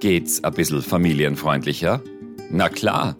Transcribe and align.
Geht's 0.00 0.44
ein 0.44 0.52
bisschen 0.52 0.82
familienfreundlicher? 0.82 2.02
Na 2.50 2.68
klar, 2.68 3.16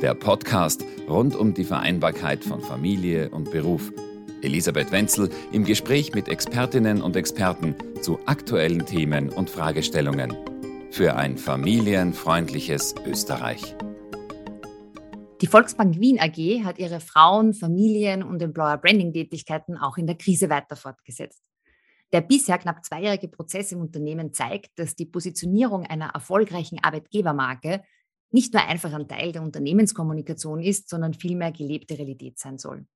der 0.00 0.14
Podcast 0.14 0.84
rund 1.08 1.34
um 1.34 1.52
die 1.52 1.64
Vereinbarkeit 1.64 2.44
von 2.44 2.60
Familie 2.60 3.28
und 3.30 3.50
Beruf. 3.50 3.92
Elisabeth 4.40 4.92
Wenzel 4.92 5.30
im 5.50 5.64
Gespräch 5.64 6.14
mit 6.14 6.28
Expertinnen 6.28 7.02
und 7.02 7.16
Experten 7.16 7.74
zu 8.02 8.20
aktuellen 8.26 8.86
Themen 8.86 9.30
und 9.30 9.50
Fragestellungen. 9.50 10.36
Für 10.92 11.16
ein 11.16 11.36
familienfreundliches 11.36 12.94
Österreich. 13.04 13.74
Die 15.40 15.48
Volksbank 15.48 15.98
Wien 15.98 16.20
AG 16.20 16.64
hat 16.64 16.78
ihre 16.78 17.00
Frauen-, 17.00 17.52
Familien- 17.52 18.22
und 18.22 18.40
Employer 18.40 18.78
Branding-Tätigkeiten 18.78 19.76
auch 19.76 19.96
in 19.96 20.06
der 20.06 20.16
Krise 20.16 20.48
weiter 20.48 20.76
fortgesetzt. 20.76 21.51
Der 22.12 22.20
bisher 22.20 22.58
knapp 22.58 22.84
zweijährige 22.84 23.28
Prozess 23.28 23.72
im 23.72 23.80
Unternehmen 23.80 24.32
zeigt, 24.34 24.78
dass 24.78 24.94
die 24.94 25.06
Positionierung 25.06 25.86
einer 25.86 26.10
erfolgreichen 26.10 26.78
Arbeitgebermarke 26.82 27.82
nicht 28.30 28.52
nur 28.52 28.66
einfach 28.66 28.92
ein 28.92 29.08
Teil 29.08 29.32
der 29.32 29.42
Unternehmenskommunikation 29.42 30.62
ist, 30.62 30.88
sondern 30.88 31.14
vielmehr 31.14 31.52
gelebte 31.52 31.98
Realität 31.98 32.38
sein 32.38 32.58
soll. 32.58 32.86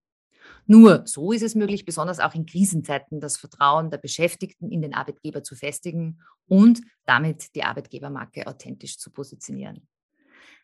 Nur 0.67 1.03
so 1.07 1.33
ist 1.33 1.43
es 1.43 1.55
möglich, 1.55 1.85
besonders 1.85 2.21
auch 2.21 2.35
in 2.35 2.47
Krisenzeiten 2.47 3.21
das 3.21 3.37
Vertrauen 3.37 3.91
der 3.91 3.99
Beschäftigten 3.99 4.71
in 4.71 4.83
den 4.83 4.95
Arbeitgeber 4.95 5.43
zu 5.43 5.57
festigen 5.57 6.21
und 6.47 6.81
damit 7.05 7.55
die 7.55 7.65
Arbeitgebermarke 7.65 8.47
authentisch 8.47 8.99
zu 8.99 9.11
positionieren. 9.11 9.89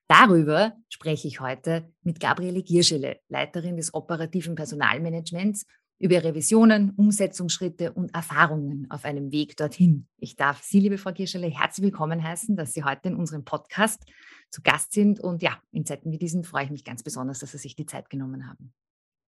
Darüber 0.09 0.77
spreche 0.88 1.27
ich 1.27 1.41
heute 1.41 1.91
mit 2.02 2.21
Gabriele 2.21 2.62
Gierschele, 2.62 3.21
Leiterin 3.29 3.77
des 3.77 3.95
operativen 3.95 4.55
Personalmanagements 4.55 5.66
über 6.02 6.24
Revisionen, 6.24 6.91
Umsetzungsschritte 6.97 7.92
und 7.92 8.12
Erfahrungen 8.12 8.88
auf 8.91 9.05
einem 9.05 9.30
Weg 9.30 9.56
dorthin. 9.56 10.09
Ich 10.19 10.34
darf 10.34 10.60
Sie, 10.60 10.80
liebe 10.80 10.98
Frau 10.98 11.12
Gierschele, 11.12 11.47
herzlich 11.47 11.84
willkommen 11.84 12.24
heißen, 12.24 12.56
dass 12.56 12.74
Sie 12.74 12.83
heute 12.83 13.10
in 13.10 13.15
unserem 13.15 13.45
Podcast 13.45 14.02
zu 14.51 14.63
Gast 14.63 14.93
sind. 14.93 15.21
Und 15.21 15.43
ja, 15.43 15.63
in 15.71 15.87
Zeiten 15.87 16.10
wie 16.10 16.18
diesen 16.18 16.43
freue 16.43 16.65
ich 16.65 16.71
mich 16.73 16.85
ganz 16.85 17.04
besonders, 17.04 17.38
dass 17.38 17.52
Sie 17.52 17.59
sich 17.59 17.76
die 17.76 17.87
Zeit 17.87 18.10
genommen 18.10 18.49
haben. 18.49 18.74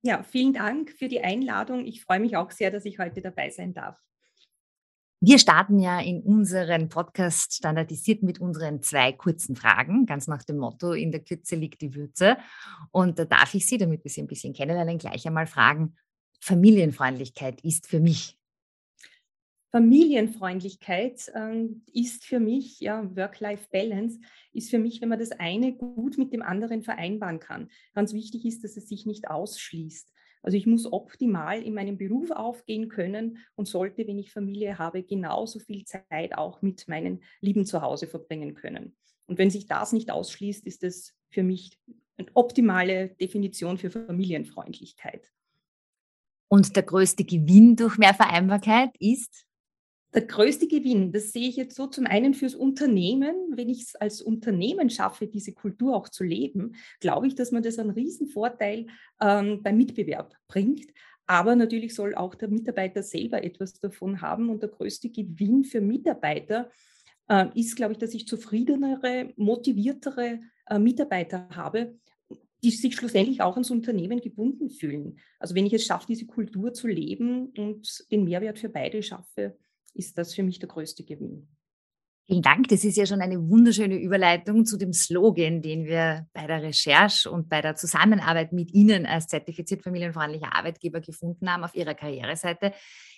Ja, 0.02 0.24
vielen 0.24 0.54
Dank 0.54 0.92
für 0.92 1.10
die 1.10 1.22
Einladung. 1.22 1.86
Ich 1.86 2.06
freue 2.06 2.22
mich 2.22 2.38
auch 2.38 2.52
sehr, 2.52 2.72
dass 2.72 2.86
ich 2.86 3.00
heute 3.00 3.20
dabei 3.22 3.50
sein 3.50 3.74
darf. 3.74 4.02
Wir 5.20 5.40
starten 5.40 5.78
ja 5.78 6.00
in 6.00 6.22
unseren 6.22 6.88
Podcast 6.88 7.54
standardisiert 7.54 8.24
mit 8.24 8.40
unseren 8.40 8.82
zwei 8.82 9.12
kurzen 9.12 9.58
Fragen, 9.58 10.06
ganz 10.06 10.28
nach 10.28 10.44
dem 10.44 10.58
Motto, 10.58 10.94
in 10.94 11.12
der 11.12 11.20
Kürze 11.22 11.58
liegt 11.58 11.82
die 11.82 11.94
Würze. 11.94 12.38
Und 12.92 13.20
da 13.20 13.26
darf 13.26 13.54
ich 13.56 13.68
Sie, 13.68 13.78
damit 13.78 14.06
wir 14.06 14.10
Sie 14.10 14.22
ein 14.22 14.28
bisschen 14.28 14.54
kennenlernen, 14.54 14.98
gleich 14.98 15.28
einmal 15.28 15.48
fragen, 15.48 15.98
Familienfreundlichkeit 16.42 17.62
ist 17.62 17.88
für 17.88 18.00
mich? 18.00 18.38
Familienfreundlichkeit 19.72 21.32
ähm, 21.34 21.84
ist 21.94 22.26
für 22.26 22.40
mich, 22.40 22.82
ja, 22.82 23.16
Work-Life-Balance 23.16 24.20
ist 24.52 24.70
für 24.70 24.80
mich, 24.80 25.02
wenn 25.02 25.10
man 25.10 25.20
das 25.20 25.32
eine 25.32 25.74
gut 25.74 26.18
mit 26.18 26.34
dem 26.34 26.42
anderen 26.42 26.84
vereinbaren 26.84 27.40
kann. 27.40 27.70
Ganz 27.94 28.14
wichtig 28.14 28.44
ist, 28.46 28.64
dass 28.64 28.76
es 28.76 28.90
sich 28.90 29.06
nicht 29.06 29.30
ausschließt. 29.30 30.12
Also 30.42 30.58
ich 30.58 30.66
muss 30.66 30.92
optimal 30.92 31.62
in 31.62 31.76
meinem 31.76 31.98
Beruf 31.98 32.32
aufgehen 32.32 32.90
können 32.90 33.38
und 33.56 33.68
sollte, 33.68 34.08
wenn 34.08 34.18
ich 34.18 34.32
Familie 34.32 34.80
habe, 34.80 35.04
genauso 35.04 35.60
viel 35.60 35.86
Zeit 35.86 36.36
auch 36.36 36.64
mit 36.64 36.88
meinen 36.88 37.22
Lieben 37.40 37.66
zu 37.66 37.82
Hause 37.82 38.08
verbringen 38.08 38.56
können. 38.56 38.98
Und 39.28 39.38
wenn 39.38 39.52
sich 39.52 39.68
das 39.68 39.94
nicht 39.94 40.12
ausschließt, 40.12 40.66
ist 40.66 40.82
das 40.84 41.14
für 41.30 41.44
mich 41.44 41.80
eine 42.18 42.28
optimale 42.34 43.10
Definition 43.10 43.78
für 43.78 43.92
Familienfreundlichkeit. 43.92 45.32
Und 46.54 46.76
der 46.76 46.84
größte 46.84 47.24
Gewinn 47.24 47.78
durch 47.78 47.98
mehr 47.98 48.14
Vereinbarkeit 48.14 48.90
ist? 49.00 49.46
Der 50.14 50.24
größte 50.24 50.68
Gewinn, 50.68 51.14
das 51.14 51.32
sehe 51.32 51.48
ich 51.48 51.56
jetzt 51.56 51.78
so 51.78 51.88
zum 51.88 52.06
einen 52.06 52.34
fürs 52.34 52.56
Unternehmen. 52.56 53.34
Wenn 53.56 53.70
ich 53.70 53.84
es 53.84 53.96
als 53.96 54.22
Unternehmen 54.22 54.90
schaffe, 54.90 55.28
diese 55.28 55.54
Kultur 55.54 55.96
auch 55.96 56.10
zu 56.10 56.26
leben, 56.26 56.76
glaube 57.00 57.28
ich, 57.28 57.36
dass 57.36 57.54
man 57.54 57.64
das 57.64 57.80
einen 57.80 57.92
Riesenvorteil 57.92 58.88
ähm, 59.22 59.64
beim 59.64 59.78
Mitbewerb 59.78 60.36
bringt. 60.50 60.92
Aber 61.26 61.56
natürlich 61.56 61.96
soll 61.96 62.16
auch 62.16 62.36
der 62.36 62.50
Mitarbeiter 62.50 63.02
selber 63.02 63.42
etwas 63.42 63.80
davon 63.80 64.20
haben. 64.20 64.50
Und 64.50 64.62
der 64.62 64.70
größte 64.70 65.10
Gewinn 65.10 65.64
für 65.64 65.80
Mitarbeiter 65.80 66.70
äh, 67.30 67.46
ist, 67.58 67.78
glaube 67.78 67.94
ich, 67.94 68.00
dass 68.00 68.14
ich 68.14 68.28
zufriedenere, 68.28 69.32
motiviertere 69.38 70.42
äh, 70.66 70.80
Mitarbeiter 70.80 71.48
habe, 71.56 71.98
die 72.64 72.72
sich 72.72 72.96
schlussendlich 72.96 73.42
auch 73.42 73.54
ans 73.54 73.72
Unternehmen 73.72 74.22
gebunden 74.22 74.70
fühlen. 74.70 75.20
Also 75.40 75.56
wenn 75.56 75.66
ich 75.66 75.74
es 75.74 75.86
schaffe, 75.86 76.08
diese 76.08 76.26
Kultur 76.26 76.74
zu 76.74 76.88
leben 76.88 77.48
und 77.58 78.06
den 78.12 78.24
Mehrwert 78.24 78.60
für 78.60 78.70
beide 78.70 79.02
schaffe, 79.02 79.58
ist 79.94 80.18
das 80.18 80.34
für 80.34 80.44
mich 80.44 80.60
der 80.60 80.70
größte 80.70 81.04
Gewinn. 81.04 81.48
Vielen 82.28 82.44
Dank. 82.44 82.68
Das 82.70 82.86
ist 82.86 82.96
ja 82.96 83.06
schon 83.06 83.20
eine 83.20 83.50
wunderschöne 83.50 83.98
Überleitung 83.98 84.66
zu 84.66 84.78
dem 84.78 84.94
Slogan, 84.94 85.62
den 85.62 85.86
wir 85.86 86.28
bei 86.34 86.48
der 86.48 86.62
Recherche 86.62 87.30
und 87.30 87.50
bei 87.50 87.62
der 87.62 87.76
Zusammenarbeit 87.76 88.54
mit 88.54 88.72
Ihnen 88.74 89.06
als 89.06 89.28
zertifiziert 89.28 89.82
familienfreundlicher 89.82 90.56
Arbeitgeber 90.56 91.02
gefunden 91.02 91.52
haben 91.52 91.64
auf 91.64 91.76
Ihrer 91.76 91.94
Karriereseite, 91.94 92.74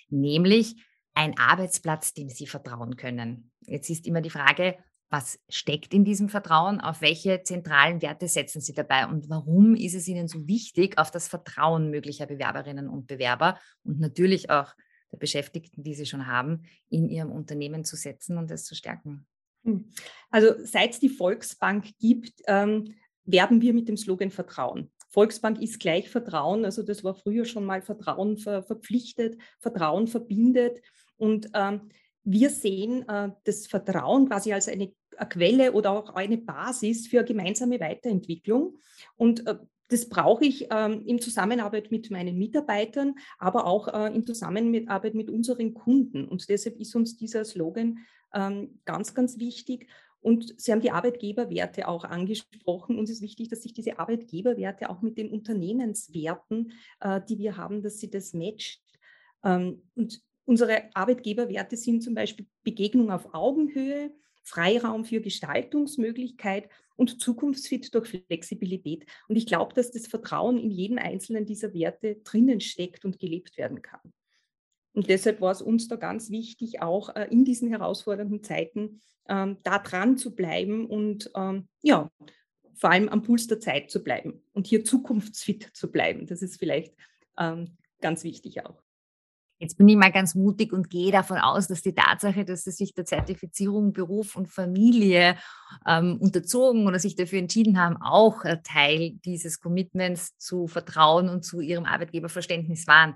nämlich 0.08 0.74
ein 1.14 1.38
Arbeitsplatz, 1.38 2.12
dem 2.14 2.28
Sie 2.28 2.46
vertrauen 2.46 2.96
können. 2.96 3.52
Jetzt 3.66 3.88
ist 3.88 4.06
immer 4.06 4.20
die 4.20 4.30
Frage, 4.30 4.78
was 5.10 5.38
steckt 5.48 5.94
in 5.94 6.04
diesem 6.04 6.28
Vertrauen? 6.28 6.80
Auf 6.80 7.00
welche 7.00 7.42
zentralen 7.42 8.02
Werte 8.02 8.26
setzen 8.26 8.60
Sie 8.60 8.72
dabei? 8.72 9.06
Und 9.06 9.28
warum 9.28 9.76
ist 9.76 9.94
es 9.94 10.08
Ihnen 10.08 10.28
so 10.28 10.46
wichtig, 10.46 10.98
auf 10.98 11.10
das 11.10 11.28
Vertrauen 11.28 11.90
möglicher 11.90 12.26
Bewerberinnen 12.26 12.88
und 12.88 13.06
Bewerber 13.06 13.58
und 13.84 14.00
natürlich 14.00 14.50
auch 14.50 14.74
der 15.12 15.18
Beschäftigten, 15.18 15.82
die 15.82 15.94
Sie 15.94 16.06
schon 16.06 16.26
haben, 16.26 16.62
in 16.88 17.08
Ihrem 17.08 17.30
Unternehmen 17.30 17.84
zu 17.84 17.96
setzen 17.96 18.38
und 18.38 18.50
es 18.50 18.64
zu 18.64 18.74
stärken? 18.74 19.26
Hm. 19.64 19.90
Also 20.30 20.54
seit 20.64 20.92
es 20.92 21.00
die 21.00 21.08
Volksbank 21.08 21.96
gibt, 21.98 22.42
ähm, 22.46 22.94
werben 23.24 23.62
wir 23.62 23.72
mit 23.72 23.88
dem 23.88 23.96
Slogan 23.96 24.30
Vertrauen. 24.30 24.90
Volksbank 25.08 25.62
ist 25.62 25.78
gleich 25.78 26.10
Vertrauen, 26.10 26.64
also 26.64 26.82
das 26.82 27.04
war 27.04 27.14
früher 27.14 27.44
schon 27.44 27.64
mal 27.64 27.82
Vertrauen 27.82 28.36
ver 28.36 28.64
verpflichtet, 28.64 29.40
Vertrauen 29.60 30.08
verbindet. 30.08 30.80
Und 31.16 31.48
ähm, 31.54 31.88
wir 32.24 32.50
sehen 32.50 33.08
äh, 33.08 33.30
das 33.44 33.66
Vertrauen 33.66 34.28
quasi 34.28 34.52
als 34.52 34.68
eine 34.68 34.92
Quelle 35.28 35.72
oder 35.72 35.92
auch 35.92 36.14
eine 36.14 36.38
Basis 36.38 37.06
für 37.06 37.22
gemeinsame 37.22 37.78
Weiterentwicklung. 37.78 38.78
Und 39.16 39.46
äh, 39.46 39.56
das 39.88 40.08
brauche 40.08 40.44
ich 40.44 40.68
ähm, 40.70 41.02
in 41.06 41.20
Zusammenarbeit 41.20 41.90
mit 41.90 42.10
meinen 42.10 42.36
Mitarbeitern, 42.38 43.14
aber 43.38 43.66
auch 43.66 43.88
äh, 43.88 44.14
in 44.14 44.26
Zusammenarbeit 44.26 45.14
mit 45.14 45.30
unseren 45.30 45.74
Kunden. 45.74 46.26
Und 46.26 46.48
deshalb 46.48 46.80
ist 46.80 46.96
uns 46.96 47.16
dieser 47.16 47.44
Slogan 47.44 47.98
ähm, 48.32 48.80
ganz, 48.84 49.14
ganz 49.14 49.38
wichtig. 49.38 49.88
Und 50.20 50.58
Sie 50.58 50.72
haben 50.72 50.80
die 50.80 50.90
Arbeitgeberwerte 50.90 51.86
auch 51.86 52.04
angesprochen. 52.04 52.98
Uns 52.98 53.10
ist 53.10 53.20
wichtig, 53.20 53.48
dass 53.48 53.62
sich 53.62 53.74
diese 53.74 53.98
Arbeitgeberwerte 53.98 54.88
auch 54.88 55.02
mit 55.02 55.18
den 55.18 55.30
Unternehmenswerten, 55.30 56.72
äh, 57.00 57.20
die 57.28 57.38
wir 57.38 57.58
haben, 57.58 57.82
dass 57.82 57.98
sie 57.98 58.10
das 58.10 58.32
matcht. 58.32 58.80
Ähm, 59.44 59.82
und 59.94 60.22
unsere 60.44 60.94
Arbeitgeberwerte 60.94 61.76
sind 61.76 62.02
zum 62.02 62.14
Beispiel 62.14 62.46
Begegnung 62.62 63.10
auf 63.10 63.34
Augenhöhe, 63.34 64.12
Freiraum 64.42 65.04
für 65.04 65.20
Gestaltungsmöglichkeit 65.20 66.68
und 66.96 67.20
zukunftsfit 67.20 67.94
durch 67.94 68.08
Flexibilität. 68.08 69.06
Und 69.28 69.36
ich 69.36 69.46
glaube, 69.46 69.74
dass 69.74 69.90
das 69.90 70.06
Vertrauen 70.06 70.58
in 70.58 70.70
jedem 70.70 70.98
einzelnen 70.98 71.46
dieser 71.46 71.72
Werte 71.74 72.16
drinnen 72.24 72.60
steckt 72.60 73.04
und 73.04 73.18
gelebt 73.18 73.56
werden 73.56 73.82
kann. 73.82 74.12
Und 74.92 75.08
deshalb 75.08 75.40
war 75.40 75.50
es 75.50 75.60
uns 75.60 75.88
da 75.88 75.96
ganz 75.96 76.30
wichtig, 76.30 76.80
auch 76.80 77.14
äh, 77.16 77.26
in 77.30 77.44
diesen 77.44 77.68
herausfordernden 77.68 78.44
Zeiten 78.44 79.00
ähm, 79.28 79.56
da 79.64 79.78
dran 79.78 80.16
zu 80.16 80.36
bleiben 80.36 80.86
und 80.86 81.30
ähm, 81.34 81.66
ja, 81.82 82.10
vor 82.74 82.90
allem 82.90 83.08
am 83.08 83.22
Puls 83.22 83.46
der 83.46 83.60
Zeit 83.60 83.90
zu 83.90 84.04
bleiben 84.04 84.42
und 84.52 84.66
hier 84.66 84.84
zukunftsfit 84.84 85.70
zu 85.74 85.90
bleiben. 85.90 86.26
Das 86.26 86.42
ist 86.42 86.58
vielleicht 86.58 86.94
ähm, 87.38 87.76
ganz 88.00 88.22
wichtig 88.22 88.64
auch. 88.64 88.83
Jetzt 89.64 89.78
bin 89.78 89.88
ich 89.88 89.96
mal 89.96 90.12
ganz 90.12 90.34
mutig 90.34 90.74
und 90.74 90.90
gehe 90.90 91.10
davon 91.10 91.38
aus, 91.38 91.68
dass 91.68 91.80
die 91.80 91.94
Tatsache, 91.94 92.44
dass 92.44 92.64
sie 92.64 92.70
sich 92.70 92.92
der 92.92 93.06
Zertifizierung 93.06 93.94
Beruf 93.94 94.36
und 94.36 94.46
Familie 94.46 95.38
ähm, 95.86 96.18
unterzogen 96.20 96.86
oder 96.86 96.98
sich 96.98 97.16
dafür 97.16 97.38
entschieden 97.38 97.80
haben, 97.80 97.96
auch 97.96 98.44
Teil 98.62 99.12
dieses 99.24 99.62
Commitments 99.62 100.36
zu 100.36 100.66
Vertrauen 100.66 101.30
und 101.30 101.46
zu 101.46 101.62
ihrem 101.62 101.86
Arbeitgeberverständnis 101.86 102.86
waren. 102.86 103.14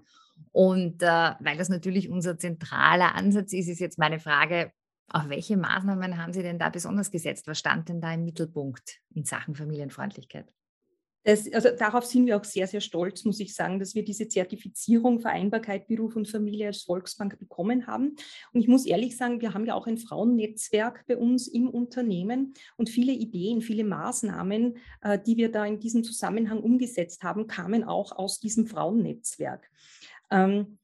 Und 0.51 1.03
äh, 1.03 1.33
weil 1.39 1.59
das 1.59 1.69
natürlich 1.69 2.09
unser 2.09 2.39
zentraler 2.39 3.15
Ansatz 3.15 3.53
ist, 3.53 3.69
ist 3.69 3.81
jetzt 3.81 3.99
meine 3.99 4.19
Frage, 4.19 4.73
auf 5.11 5.29
welche 5.29 5.59
Maßnahmen 5.59 6.17
haben 6.17 6.33
Sie 6.33 6.43
denn 6.43 6.59
da 6.59 6.71
besonders 6.71 7.11
gesetzt? 7.11 7.47
Was 7.47 7.59
stand 7.59 7.91
denn 7.91 8.01
da 8.01 8.15
im 8.15 8.25
Mittelpunkt 8.25 9.01
in 9.15 9.25
Sachen 9.25 9.55
Familienfreundlichkeit? 9.55 10.51
Das, 11.25 11.53
also 11.53 11.71
darauf 11.77 12.05
sind 12.05 12.27
wir 12.27 12.37
auch 12.37 12.45
sehr, 12.45 12.67
sehr 12.67 12.81
stolz, 12.81 13.25
muss 13.25 13.41
ich 13.41 13.55
sagen, 13.55 13.79
dass 13.79 13.95
wir 13.95 14.05
diese 14.05 14.29
Zertifizierung 14.29 15.21
Vereinbarkeit 15.21 15.87
Beruf 15.87 16.17
und 16.17 16.29
Familie 16.29 16.69
als 16.69 16.83
Volksbank 16.83 17.39
bekommen 17.39 17.87
haben. 17.87 18.17
Und 18.53 18.61
ich 18.61 18.69
muss 18.69 18.87
ehrlich 18.87 19.17
sagen, 19.17 19.41
wir 19.41 19.53
haben 19.53 19.67
ja 19.67 19.75
auch 19.75 19.87
ein 19.87 19.99
Frauennetzwerk 19.99 21.05
bei 21.07 21.17
uns 21.17 21.49
im 21.49 21.69
Unternehmen 21.69 22.55
und 22.77 22.89
viele 22.89 23.13
Ideen, 23.13 23.61
viele 23.61 23.85
Maßnahmen, 23.85 24.77
äh, 25.03 25.19
die 25.19 25.37
wir 25.37 25.51
da 25.51 25.67
in 25.67 25.81
diesem 25.81 26.05
Zusammenhang 26.05 26.61
umgesetzt 26.61 27.23
haben, 27.23 27.47
kamen 27.47 27.85
auch 27.85 28.13
aus 28.13 28.41
diesem 28.41 28.67
Frauennetzwerk. 28.67 29.69
Ähm, 30.31 30.79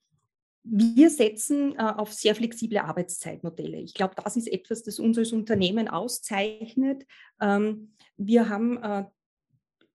wir 0.64 1.10
setzen 1.10 1.75
äh, 1.76 1.82
auf 1.82 2.12
sehr 2.12 2.34
flexible 2.34 2.78
Arbeitszeitmodelle. 2.78 3.78
Ich 3.78 3.92
glaube, 3.92 4.14
das 4.22 4.36
ist 4.36 4.50
etwas, 4.50 4.82
das 4.82 4.98
uns 4.98 5.19
als 5.19 5.32
Unternehmen 5.32 5.88
auszeichnet. 5.88 7.06
Ähm, 7.40 7.92
wir 8.16 8.48
haben 8.48 8.82
äh, 8.82 9.04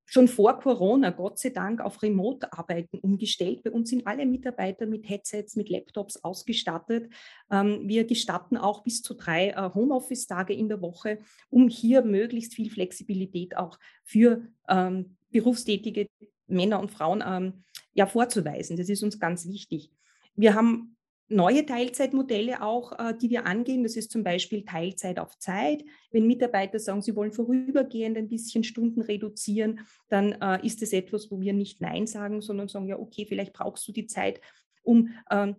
schon 0.09 0.27
vor 0.27 0.59
Corona, 0.59 1.11
Gott 1.11 1.37
sei 1.37 1.49
Dank, 1.49 1.81
auf 1.81 2.01
Remote-Arbeiten 2.01 2.97
umgestellt. 2.99 3.63
Bei 3.63 3.71
uns 3.71 3.91
sind 3.91 4.07
alle 4.07 4.25
Mitarbeiter 4.25 4.87
mit 4.87 5.07
Headsets, 5.07 5.55
mit 5.55 5.69
Laptops 5.69 6.23
ausgestattet. 6.23 7.11
Ähm, 7.51 7.87
wir 7.87 8.05
gestatten 8.05 8.57
auch 8.57 8.83
bis 8.83 9.03
zu 9.03 9.13
drei 9.13 9.49
äh, 9.49 9.69
Homeoffice-Tage 9.73 10.53
in 10.53 10.67
der 10.67 10.81
Woche, 10.81 11.19
um 11.49 11.67
hier 11.67 12.03
möglichst 12.03 12.55
viel 12.55 12.71
Flexibilität 12.71 13.55
auch 13.55 13.77
für 14.03 14.47
ähm, 14.67 15.15
berufstätige 15.29 16.09
Männer 16.47 16.79
und 16.79 16.91
Frauen 16.91 17.23
ähm, 17.25 17.63
ja, 17.93 18.07
vorzuweisen. 18.07 18.77
Das 18.77 18.89
ist 18.89 19.03
uns 19.03 19.19
ganz 19.19 19.47
wichtig. 19.47 19.91
Wir 20.35 20.55
haben 20.55 20.97
neue 21.29 21.65
Teilzeitmodelle 21.65 22.61
auch, 22.61 22.97
äh, 22.97 23.13
die 23.15 23.29
wir 23.29 23.45
angehen. 23.45 23.83
Das 23.83 23.95
ist 23.95 24.11
zum 24.11 24.23
Beispiel 24.23 24.65
Teilzeit 24.65 25.19
auf 25.19 25.37
Zeit. 25.37 25.83
Wenn 26.11 26.27
Mitarbeiter 26.27 26.79
sagen, 26.79 27.01
sie 27.01 27.15
wollen 27.15 27.31
vorübergehend 27.31 28.17
ein 28.17 28.29
bisschen 28.29 28.63
Stunden 28.63 29.01
reduzieren, 29.01 29.81
dann 30.09 30.33
äh, 30.33 30.65
ist 30.65 30.81
es 30.81 30.91
etwas, 30.91 31.31
wo 31.31 31.39
wir 31.39 31.53
nicht 31.53 31.81
Nein 31.81 32.07
sagen, 32.07 32.41
sondern 32.41 32.67
sagen, 32.67 32.87
ja, 32.87 32.99
okay, 32.99 33.25
vielleicht 33.25 33.53
brauchst 33.53 33.87
du 33.87 33.91
die 33.91 34.07
Zeit, 34.07 34.41
um 34.81 35.09
ähm, 35.29 35.55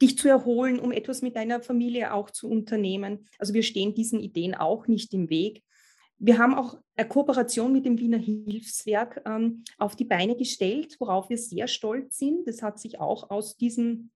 dich 0.00 0.18
zu 0.18 0.28
erholen, 0.28 0.78
um 0.78 0.92
etwas 0.92 1.22
mit 1.22 1.36
deiner 1.36 1.60
Familie 1.60 2.12
auch 2.12 2.30
zu 2.30 2.48
unternehmen. 2.48 3.26
Also 3.38 3.54
wir 3.54 3.62
stehen 3.62 3.94
diesen 3.94 4.20
Ideen 4.20 4.54
auch 4.54 4.86
nicht 4.86 5.12
im 5.14 5.30
Weg. 5.30 5.62
Wir 6.18 6.38
haben 6.38 6.54
auch 6.54 6.78
eine 6.96 7.08
Kooperation 7.08 7.72
mit 7.72 7.84
dem 7.84 7.98
Wiener 7.98 8.18
Hilfswerk 8.18 9.22
ähm, 9.26 9.64
auf 9.78 9.96
die 9.96 10.04
Beine 10.04 10.36
gestellt, 10.36 10.96
worauf 10.98 11.28
wir 11.28 11.38
sehr 11.38 11.68
stolz 11.68 12.18
sind. 12.18 12.46
Das 12.46 12.62
hat 12.62 12.78
sich 12.78 13.00
auch 13.00 13.30
aus 13.30 13.56
diesem 13.56 14.10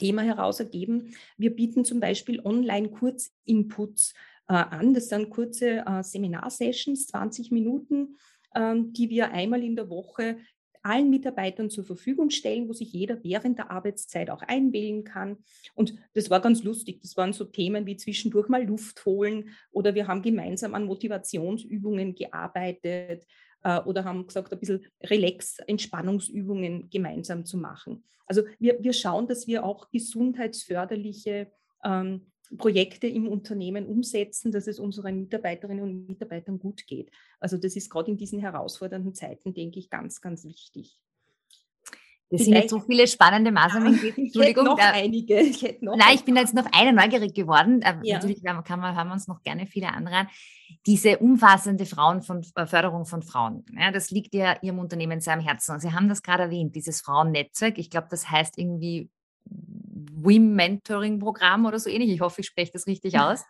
Thema 0.00 0.22
heraus 0.22 0.58
ergeben. 0.58 1.14
Wir 1.36 1.54
bieten 1.54 1.84
zum 1.84 2.00
Beispiel 2.00 2.40
Online-Kurzinputs 2.40 4.14
äh, 4.48 4.54
an. 4.54 4.94
Das 4.94 5.08
sind 5.08 5.30
kurze 5.30 5.84
äh, 5.86 6.02
Seminarsessions, 6.02 7.06
20 7.08 7.52
Minuten, 7.52 8.16
äh, 8.54 8.74
die 8.78 9.10
wir 9.10 9.30
einmal 9.32 9.62
in 9.62 9.76
der 9.76 9.90
Woche 9.90 10.38
allen 10.82 11.10
Mitarbeitern 11.10 11.68
zur 11.68 11.84
Verfügung 11.84 12.30
stellen, 12.30 12.66
wo 12.66 12.72
sich 12.72 12.92
jeder 12.92 13.22
während 13.22 13.58
der 13.58 13.70
Arbeitszeit 13.70 14.30
auch 14.30 14.42
einwählen 14.42 15.04
kann. 15.04 15.36
Und 15.74 15.94
das 16.14 16.30
war 16.30 16.40
ganz 16.40 16.62
lustig. 16.62 17.00
Das 17.02 17.16
waren 17.18 17.34
so 17.34 17.44
Themen 17.44 17.84
wie 17.86 17.96
zwischendurch 17.96 18.48
mal 18.48 18.64
Luft 18.64 19.04
holen 19.04 19.50
oder 19.72 19.94
wir 19.94 20.06
haben 20.08 20.22
gemeinsam 20.22 20.74
an 20.74 20.86
Motivationsübungen 20.86 22.14
gearbeitet 22.14 23.26
oder 23.62 24.04
haben 24.04 24.26
gesagt, 24.26 24.52
ein 24.52 24.58
bisschen 24.58 24.86
Relax-Entspannungsübungen 25.02 26.90
gemeinsam 26.90 27.44
zu 27.44 27.58
machen. 27.58 28.04
Also 28.26 28.42
wir, 28.58 28.82
wir 28.82 28.92
schauen, 28.92 29.26
dass 29.26 29.46
wir 29.46 29.64
auch 29.64 29.90
gesundheitsförderliche 29.90 31.50
ähm, 31.84 32.30
Projekte 32.56 33.06
im 33.06 33.28
Unternehmen 33.28 33.86
umsetzen, 33.86 34.50
dass 34.52 34.66
es 34.66 34.78
unseren 34.78 35.20
Mitarbeiterinnen 35.20 35.82
und 35.82 36.08
Mitarbeitern 36.08 36.58
gut 36.58 36.86
geht. 36.86 37.10
Also 37.38 37.56
das 37.56 37.76
ist 37.76 37.90
gerade 37.90 38.10
in 38.10 38.16
diesen 38.16 38.40
herausfordernden 38.40 39.14
Zeiten, 39.14 39.54
denke 39.54 39.78
ich, 39.78 39.90
ganz, 39.90 40.20
ganz 40.20 40.44
wichtig. 40.44 40.98
Es 42.32 42.44
sind 42.44 42.54
jetzt 42.54 42.70
so 42.70 42.78
viele 42.78 43.08
spannende 43.08 43.50
Maßnahmen. 43.50 43.94
Ja, 43.94 44.08
Entschuldigung. 44.16 44.64
Ich 44.64 44.70
noch 44.70 44.78
da, 44.78 44.92
einige. 44.92 45.40
Ich 45.40 45.62
noch 45.80 45.96
nein, 45.96 46.14
ich 46.14 46.24
bin 46.24 46.36
jetzt 46.36 46.54
noch 46.54 46.66
eine 46.72 46.92
neugierig 46.92 47.34
geworden. 47.34 47.82
Äh, 47.82 47.96
ja. 48.02 48.16
Natürlich 48.16 48.42
kann 48.44 48.80
man, 48.80 48.94
haben 48.94 49.08
wir 49.08 49.14
uns 49.14 49.26
noch 49.26 49.42
gerne 49.42 49.66
viele 49.66 49.92
andere 49.92 50.14
an. 50.14 50.28
Diese 50.86 51.18
umfassende 51.18 51.86
Frauen 51.86 52.22
von, 52.22 52.46
äh, 52.54 52.66
Förderung 52.66 53.04
von 53.04 53.22
Frauen. 53.22 53.64
Ja, 53.76 53.90
das 53.90 54.10
liegt 54.10 54.34
ja 54.34 54.56
Ihrem 54.62 54.78
Unternehmen 54.78 55.20
sehr 55.20 55.34
am 55.34 55.40
Herzen. 55.40 55.72
Und 55.72 55.80
Sie 55.80 55.92
haben 55.92 56.08
das 56.08 56.22
gerade 56.22 56.44
erwähnt, 56.44 56.76
dieses 56.76 57.00
Frauennetzwerk. 57.00 57.78
Ich 57.78 57.90
glaube, 57.90 58.06
das 58.10 58.30
heißt 58.30 58.58
irgendwie 58.58 59.10
WIM-Mentoring-Programm 59.44 61.66
oder 61.66 61.80
so 61.80 61.90
ähnlich. 61.90 62.10
Ich 62.10 62.20
hoffe, 62.20 62.42
ich 62.42 62.46
spreche 62.46 62.70
das 62.72 62.86
richtig 62.86 63.18
aus. 63.18 63.44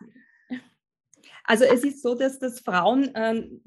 Also 1.51 1.65
es 1.65 1.83
ist 1.83 2.01
so, 2.01 2.15
dass 2.15 2.39
das 2.39 2.61
Frauen, 2.61 3.11
ähm, 3.13 3.61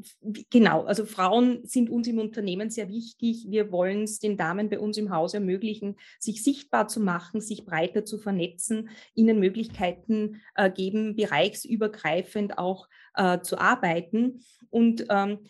genau, 0.49 0.85
also 0.85 1.05
Frauen 1.05 1.67
sind 1.67 1.91
uns 1.91 2.09
im 2.09 2.19
Unternehmen 2.19 2.71
sehr 2.71 2.89
wichtig. 2.89 3.45
Wir 3.51 3.71
wollen 3.73 4.05
es 4.05 4.21
den 4.21 4.39
Damen 4.39 4.71
bei 4.71 4.79
uns 4.79 4.97
im 4.97 5.11
Haus 5.11 5.35
ermöglichen, 5.35 5.97
sich 6.19 6.43
sichtbar 6.43 6.89
zu 6.89 7.01
machen, 7.01 7.43
sich 7.43 7.67
breiter 7.67 8.07
zu 8.07 8.17
vernetzen, 8.17 8.89
ihnen 9.15 9.39
Möglichkeiten 9.39 10.41
äh, 10.55 10.71
geben, 10.71 11.15
bereichsübergreifend 11.15 12.57
auch 12.57 12.89
äh, 13.17 13.41
zu 13.41 13.59
arbeiten. 13.59 14.41
Und 14.71 15.05
ähm, 15.11 15.41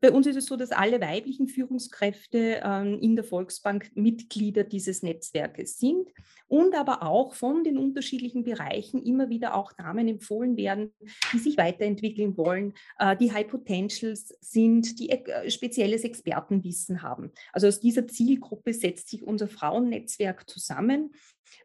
bei 0.00 0.12
uns 0.12 0.26
ist 0.26 0.36
es 0.36 0.46
so, 0.46 0.56
dass 0.56 0.72
alle 0.72 1.00
weiblichen 1.00 1.48
Führungskräfte 1.48 2.60
ähm, 2.62 2.98
in 3.00 3.16
der 3.16 3.24
Volksbank 3.24 3.90
Mitglieder 3.94 4.64
dieses 4.64 5.02
Netzwerkes 5.02 5.78
sind 5.78 6.10
und 6.48 6.74
aber 6.74 7.02
auch 7.02 7.34
von 7.34 7.64
den 7.64 7.78
unterschiedlichen 7.78 8.44
Bereichen 8.44 9.02
immer 9.02 9.30
wieder 9.30 9.54
auch 9.54 9.72
Damen 9.72 10.06
empfohlen 10.06 10.56
werden, 10.56 10.92
die 11.32 11.38
sich 11.38 11.56
weiterentwickeln 11.56 12.36
wollen, 12.36 12.74
äh, 12.98 13.16
die 13.16 13.32
High 13.32 13.48
Potentials 13.48 14.34
sind, 14.40 14.98
die 15.00 15.10
äh, 15.10 15.50
spezielles 15.50 16.04
Expertenwissen 16.04 17.02
haben. 17.02 17.32
Also 17.52 17.66
aus 17.66 17.80
dieser 17.80 18.06
Zielgruppe 18.06 18.74
setzt 18.74 19.08
sich 19.08 19.22
unser 19.22 19.48
Frauennetzwerk 19.48 20.48
zusammen. 20.48 21.14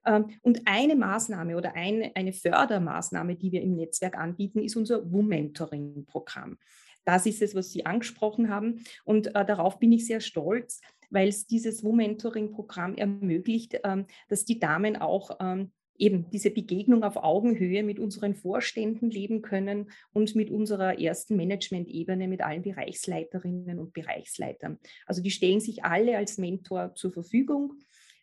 Ähm, 0.06 0.30
und 0.42 0.62
eine 0.66 0.96
Maßnahme 0.96 1.58
oder 1.58 1.76
eine, 1.76 2.34
Fördermaßnahme, 2.34 3.36
die 3.36 3.52
wir 3.52 3.62
im 3.62 3.76
Netzwerk 3.76 4.18
anbieten, 4.18 4.60
ist 4.60 4.76
unser 4.76 5.12
Womentoring-Programm. 5.12 6.58
Das 7.06 7.26
ist 7.26 7.42
es, 7.42 7.56
was 7.56 7.72
Sie 7.72 7.86
angesprochen 7.86 8.50
haben. 8.50 8.84
Und 9.04 9.36
äh, 9.36 9.46
darauf 9.46 9.80
bin 9.80 9.92
ich 9.92 10.06
sehr 10.06 10.22
stolz, 10.22 10.82
weil 11.10 11.28
es 11.28 11.48
dieses 11.48 11.84
Womentoring-Programm 11.84 12.96
ermöglicht, 12.96 13.80
ähm, 13.84 14.06
dass 14.30 14.46
die 14.46 14.60
Damen 14.60 14.96
auch 14.96 15.38
ähm, 15.40 15.72
eben 16.02 16.30
diese 16.32 16.50
Begegnung 16.50 17.04
auf 17.04 17.16
Augenhöhe 17.18 17.84
mit 17.84 18.00
unseren 18.00 18.34
Vorständen 18.34 19.12
leben 19.12 19.44
können 19.44 19.92
und 20.14 20.36
mit 20.36 20.50
unserer 20.50 21.00
ersten 21.00 21.36
Management-Ebene, 21.36 22.28
mit 22.28 22.42
allen 22.42 22.64
Bereichsleiterinnen 22.64 23.78
und 23.78 23.94
Bereichsleitern. 23.94 24.80
Also 25.06 25.22
die 25.22 25.32
stellen 25.32 25.60
sich 25.60 25.86
alle 25.86 26.18
als 26.18 26.40
Mentor 26.40 26.96
zur 26.96 27.14
Verfügung. 27.14 27.74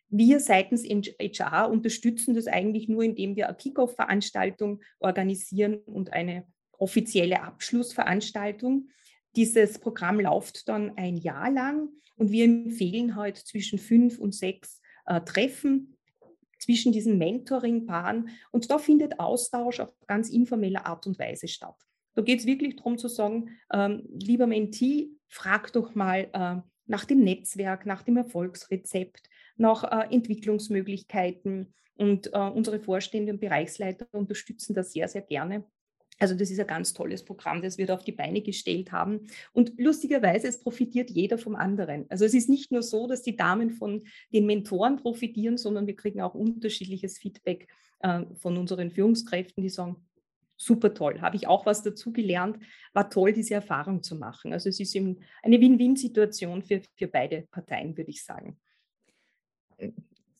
Wir 0.09 0.39
seitens 0.39 0.83
HR 0.83 1.69
unterstützen 1.69 2.33
das 2.33 2.47
eigentlich 2.47 2.89
nur, 2.89 3.03
indem 3.03 3.35
wir 3.35 3.47
eine 3.47 3.57
Kickoff-Veranstaltung 3.57 4.81
organisieren 4.99 5.77
und 5.85 6.11
eine 6.11 6.45
offizielle 6.79 7.41
Abschlussveranstaltung. 7.43 8.89
Dieses 9.35 9.79
Programm 9.79 10.19
läuft 10.19 10.67
dann 10.67 10.97
ein 10.97 11.17
Jahr 11.17 11.51
lang 11.51 11.89
und 12.15 12.31
wir 12.31 12.45
empfehlen 12.45 13.15
heute 13.15 13.19
halt 13.19 13.37
zwischen 13.37 13.79
fünf 13.79 14.19
und 14.19 14.33
sechs 14.33 14.81
äh, 15.05 15.21
Treffen 15.21 15.95
zwischen 16.57 16.91
diesen 16.91 17.17
Mentoring-Paaren 17.17 18.29
und 18.51 18.69
da 18.69 18.77
findet 18.77 19.19
Austausch 19.19 19.79
auf 19.79 19.93
ganz 20.07 20.29
informeller 20.29 20.85
Art 20.85 21.07
und 21.07 21.17
Weise 21.17 21.47
statt. 21.47 21.75
Da 22.15 22.21
geht 22.21 22.39
es 22.39 22.45
wirklich 22.45 22.75
darum 22.75 22.97
zu 22.97 23.07
sagen, 23.07 23.57
ähm, 23.71 24.03
lieber 24.09 24.45
Mentee, 24.45 25.11
frag 25.27 25.71
doch 25.71 25.95
mal 25.95 26.27
äh, 26.33 26.61
nach 26.85 27.05
dem 27.05 27.23
Netzwerk, 27.23 27.85
nach 27.85 28.03
dem 28.03 28.17
Erfolgsrezept, 28.17 29.29
nach 29.55 29.83
äh, 29.83 30.13
Entwicklungsmöglichkeiten 30.13 31.73
und 31.95 32.33
äh, 32.33 32.37
unsere 32.39 32.79
Vorstände 32.79 33.31
und 33.31 33.39
Bereichsleiter 33.39 34.07
unterstützen 34.11 34.73
das 34.73 34.91
sehr, 34.91 35.07
sehr 35.07 35.21
gerne. 35.21 35.63
Also 36.19 36.35
das 36.35 36.51
ist 36.51 36.59
ein 36.59 36.67
ganz 36.67 36.93
tolles 36.93 37.23
Programm, 37.23 37.61
das 37.61 37.77
wir 37.77 37.85
da 37.85 37.95
auf 37.95 38.03
die 38.03 38.11
Beine 38.11 38.41
gestellt 38.41 38.91
haben. 38.91 39.27
Und 39.53 39.73
lustigerweise, 39.77 40.47
es 40.47 40.59
profitiert 40.59 41.09
jeder 41.09 41.37
vom 41.37 41.55
anderen. 41.55 42.05
Also 42.09 42.25
es 42.25 42.33
ist 42.33 42.49
nicht 42.49 42.71
nur 42.71 42.83
so, 42.83 43.07
dass 43.07 43.21
die 43.21 43.37
Damen 43.37 43.71
von 43.71 44.03
den 44.33 44.45
Mentoren 44.45 44.97
profitieren, 44.97 45.57
sondern 45.57 45.87
wir 45.87 45.95
kriegen 45.95 46.19
auch 46.21 46.35
unterschiedliches 46.35 47.17
Feedback 47.17 47.69
äh, 47.99 48.25
von 48.35 48.57
unseren 48.57 48.91
Führungskräften, 48.91 49.63
die 49.63 49.69
sagen, 49.69 49.95
super 50.57 50.93
toll, 50.93 51.21
habe 51.21 51.37
ich 51.37 51.47
auch 51.47 51.65
was 51.65 51.83
dazu 51.83 52.11
gelernt, 52.11 52.59
war 52.93 53.09
toll, 53.09 53.31
diese 53.31 53.53
Erfahrung 53.53 54.03
zu 54.03 54.15
machen. 54.15 54.51
Also 54.51 54.67
es 54.67 54.79
ist 54.79 54.93
eben 54.93 55.21
eine 55.41 55.59
Win-Win-Situation 55.59 56.61
für, 56.63 56.81
für 56.95 57.07
beide 57.07 57.47
Parteien, 57.49 57.95
würde 57.95 58.11
ich 58.11 58.23
sagen. 58.25 58.59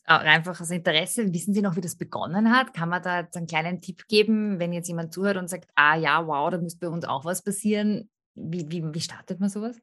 Äh, 0.10 0.14
einfach 0.14 0.60
aus 0.60 0.72
Interesse, 0.72 1.32
wissen 1.34 1.54
Sie 1.54 1.62
noch, 1.62 1.76
wie 1.76 1.82
das 1.82 1.96
begonnen 1.96 2.52
hat? 2.52 2.74
Kann 2.74 2.90
man 2.90 3.02
da 3.04 3.20
jetzt 3.22 3.38
einen 3.38 3.46
kleinen 3.48 3.80
Tipp 3.82 4.08
geben, 4.08 4.60
wenn 4.60 4.74
jetzt 4.74 4.88
jemand 4.88 5.14
zuhört 5.14 5.38
und 5.38 5.50
sagt, 5.50 5.70
ah 5.76 5.96
ja, 5.96 6.26
wow, 6.26 6.50
da 6.50 6.58
müsste 6.58 6.80
bei 6.80 6.90
uns 6.90 7.06
auch 7.06 7.26
was 7.26 7.44
passieren? 7.44 8.10
Wie, 8.36 8.66
wie, 8.72 8.84
wie 8.94 9.02
startet 9.02 9.40
man 9.40 9.50
sowas? 9.50 9.80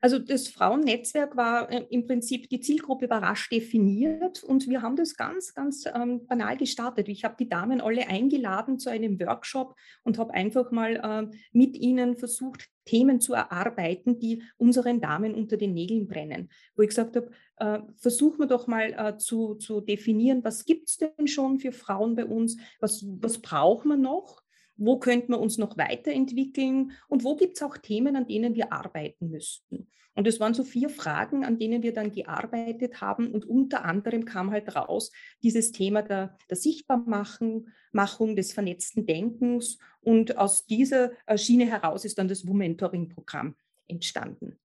Also 0.00 0.18
das 0.18 0.48
Frauennetzwerk 0.48 1.36
war 1.36 1.70
äh, 1.70 1.86
im 1.90 2.06
Prinzip, 2.06 2.48
die 2.48 2.60
Zielgruppe 2.60 3.10
war 3.10 3.22
rasch 3.22 3.48
definiert 3.48 4.44
und 4.44 4.68
wir 4.68 4.82
haben 4.82 4.96
das 4.96 5.16
ganz, 5.16 5.54
ganz 5.54 5.84
ähm, 5.86 6.26
banal 6.26 6.56
gestartet. 6.56 7.08
Ich 7.08 7.24
habe 7.24 7.36
die 7.38 7.48
Damen 7.48 7.80
alle 7.80 8.06
eingeladen 8.08 8.78
zu 8.78 8.90
einem 8.90 9.18
Workshop 9.20 9.74
und 10.04 10.18
habe 10.18 10.34
einfach 10.34 10.70
mal 10.70 10.96
äh, 10.96 11.36
mit 11.52 11.76
ihnen 11.76 12.16
versucht, 12.16 12.68
Themen 12.84 13.20
zu 13.20 13.34
erarbeiten, 13.34 14.18
die 14.18 14.42
unseren 14.56 15.00
Damen 15.00 15.34
unter 15.34 15.58
den 15.58 15.74
Nägeln 15.74 16.08
brennen. 16.08 16.48
Wo 16.74 16.82
ich 16.82 16.88
gesagt 16.88 17.16
habe, 17.16 17.30
äh, 17.56 17.80
versuchen 17.96 18.38
wir 18.38 18.46
doch 18.46 18.66
mal 18.66 18.94
äh, 18.96 19.18
zu, 19.18 19.56
zu 19.56 19.80
definieren, 19.80 20.42
was 20.42 20.64
gibt 20.64 20.88
es 20.88 20.96
denn 20.96 21.26
schon 21.26 21.58
für 21.58 21.72
Frauen 21.72 22.16
bei 22.16 22.24
uns, 22.24 22.56
was, 22.80 23.04
was 23.20 23.40
brauchen 23.40 23.88
wir 23.88 23.96
noch 23.96 24.42
wo 24.78 24.98
könnten 24.98 25.32
wir 25.32 25.40
uns 25.40 25.58
noch 25.58 25.76
weiterentwickeln 25.76 26.92
und 27.08 27.24
wo 27.24 27.36
gibt 27.36 27.56
es 27.56 27.62
auch 27.62 27.76
Themen, 27.76 28.16
an 28.16 28.26
denen 28.26 28.54
wir 28.54 28.72
arbeiten 28.72 29.28
müssten. 29.28 29.88
Und 30.14 30.26
es 30.26 30.40
waren 30.40 30.52
so 30.52 30.64
vier 30.64 30.88
Fragen, 30.88 31.44
an 31.44 31.60
denen 31.60 31.84
wir 31.84 31.92
dann 31.92 32.10
gearbeitet 32.10 33.00
haben. 33.00 33.30
Und 33.30 33.44
unter 33.44 33.84
anderem 33.84 34.24
kam 34.24 34.50
halt 34.50 34.74
raus 34.74 35.12
dieses 35.44 35.70
Thema 35.70 36.02
der, 36.02 36.36
der 36.50 36.56
Sichtbarmachung 36.56 37.68
Machung 37.92 38.34
des 38.34 38.52
vernetzten 38.52 39.06
Denkens. 39.06 39.78
Und 40.00 40.36
aus 40.36 40.66
dieser 40.66 41.12
äh, 41.26 41.38
Schiene 41.38 41.66
heraus 41.66 42.04
ist 42.04 42.18
dann 42.18 42.26
das 42.26 42.46
Womentoring-Programm 42.48 43.54
entstanden. 43.86 44.58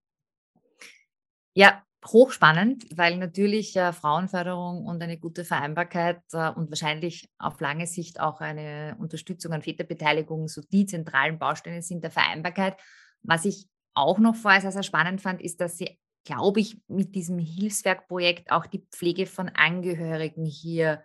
Ja, 1.53 1.85
hochspannend, 2.05 2.85
weil 2.95 3.17
natürlich 3.17 3.75
äh, 3.75 3.93
Frauenförderung 3.93 4.85
und 4.85 5.01
eine 5.01 5.17
gute 5.17 5.45
Vereinbarkeit 5.45 6.21
äh, 6.33 6.49
und 6.49 6.69
wahrscheinlich 6.69 7.29
auf 7.37 7.59
lange 7.59 7.87
Sicht 7.87 8.19
auch 8.19 8.41
eine 8.41 8.95
Unterstützung 8.99 9.53
an 9.53 9.61
Väterbeteiligung 9.61 10.47
so 10.47 10.61
die 10.61 10.85
zentralen 10.85 11.39
Bausteine 11.39 11.81
sind 11.81 12.03
der 12.03 12.11
Vereinbarkeit. 12.11 12.77
Was 13.21 13.45
ich 13.45 13.67
auch 13.93 14.19
noch 14.19 14.35
vorher 14.35 14.61
sehr, 14.61 14.71
sehr 14.71 14.83
spannend 14.83 15.21
fand, 15.21 15.41
ist, 15.41 15.61
dass 15.61 15.77
sie, 15.77 15.99
glaube 16.25 16.59
ich, 16.59 16.77
mit 16.87 17.15
diesem 17.15 17.39
Hilfswerkprojekt 17.39 18.51
auch 18.51 18.65
die 18.65 18.85
Pflege 18.91 19.25
von 19.25 19.49
Angehörigen 19.49 20.45
hier 20.45 21.03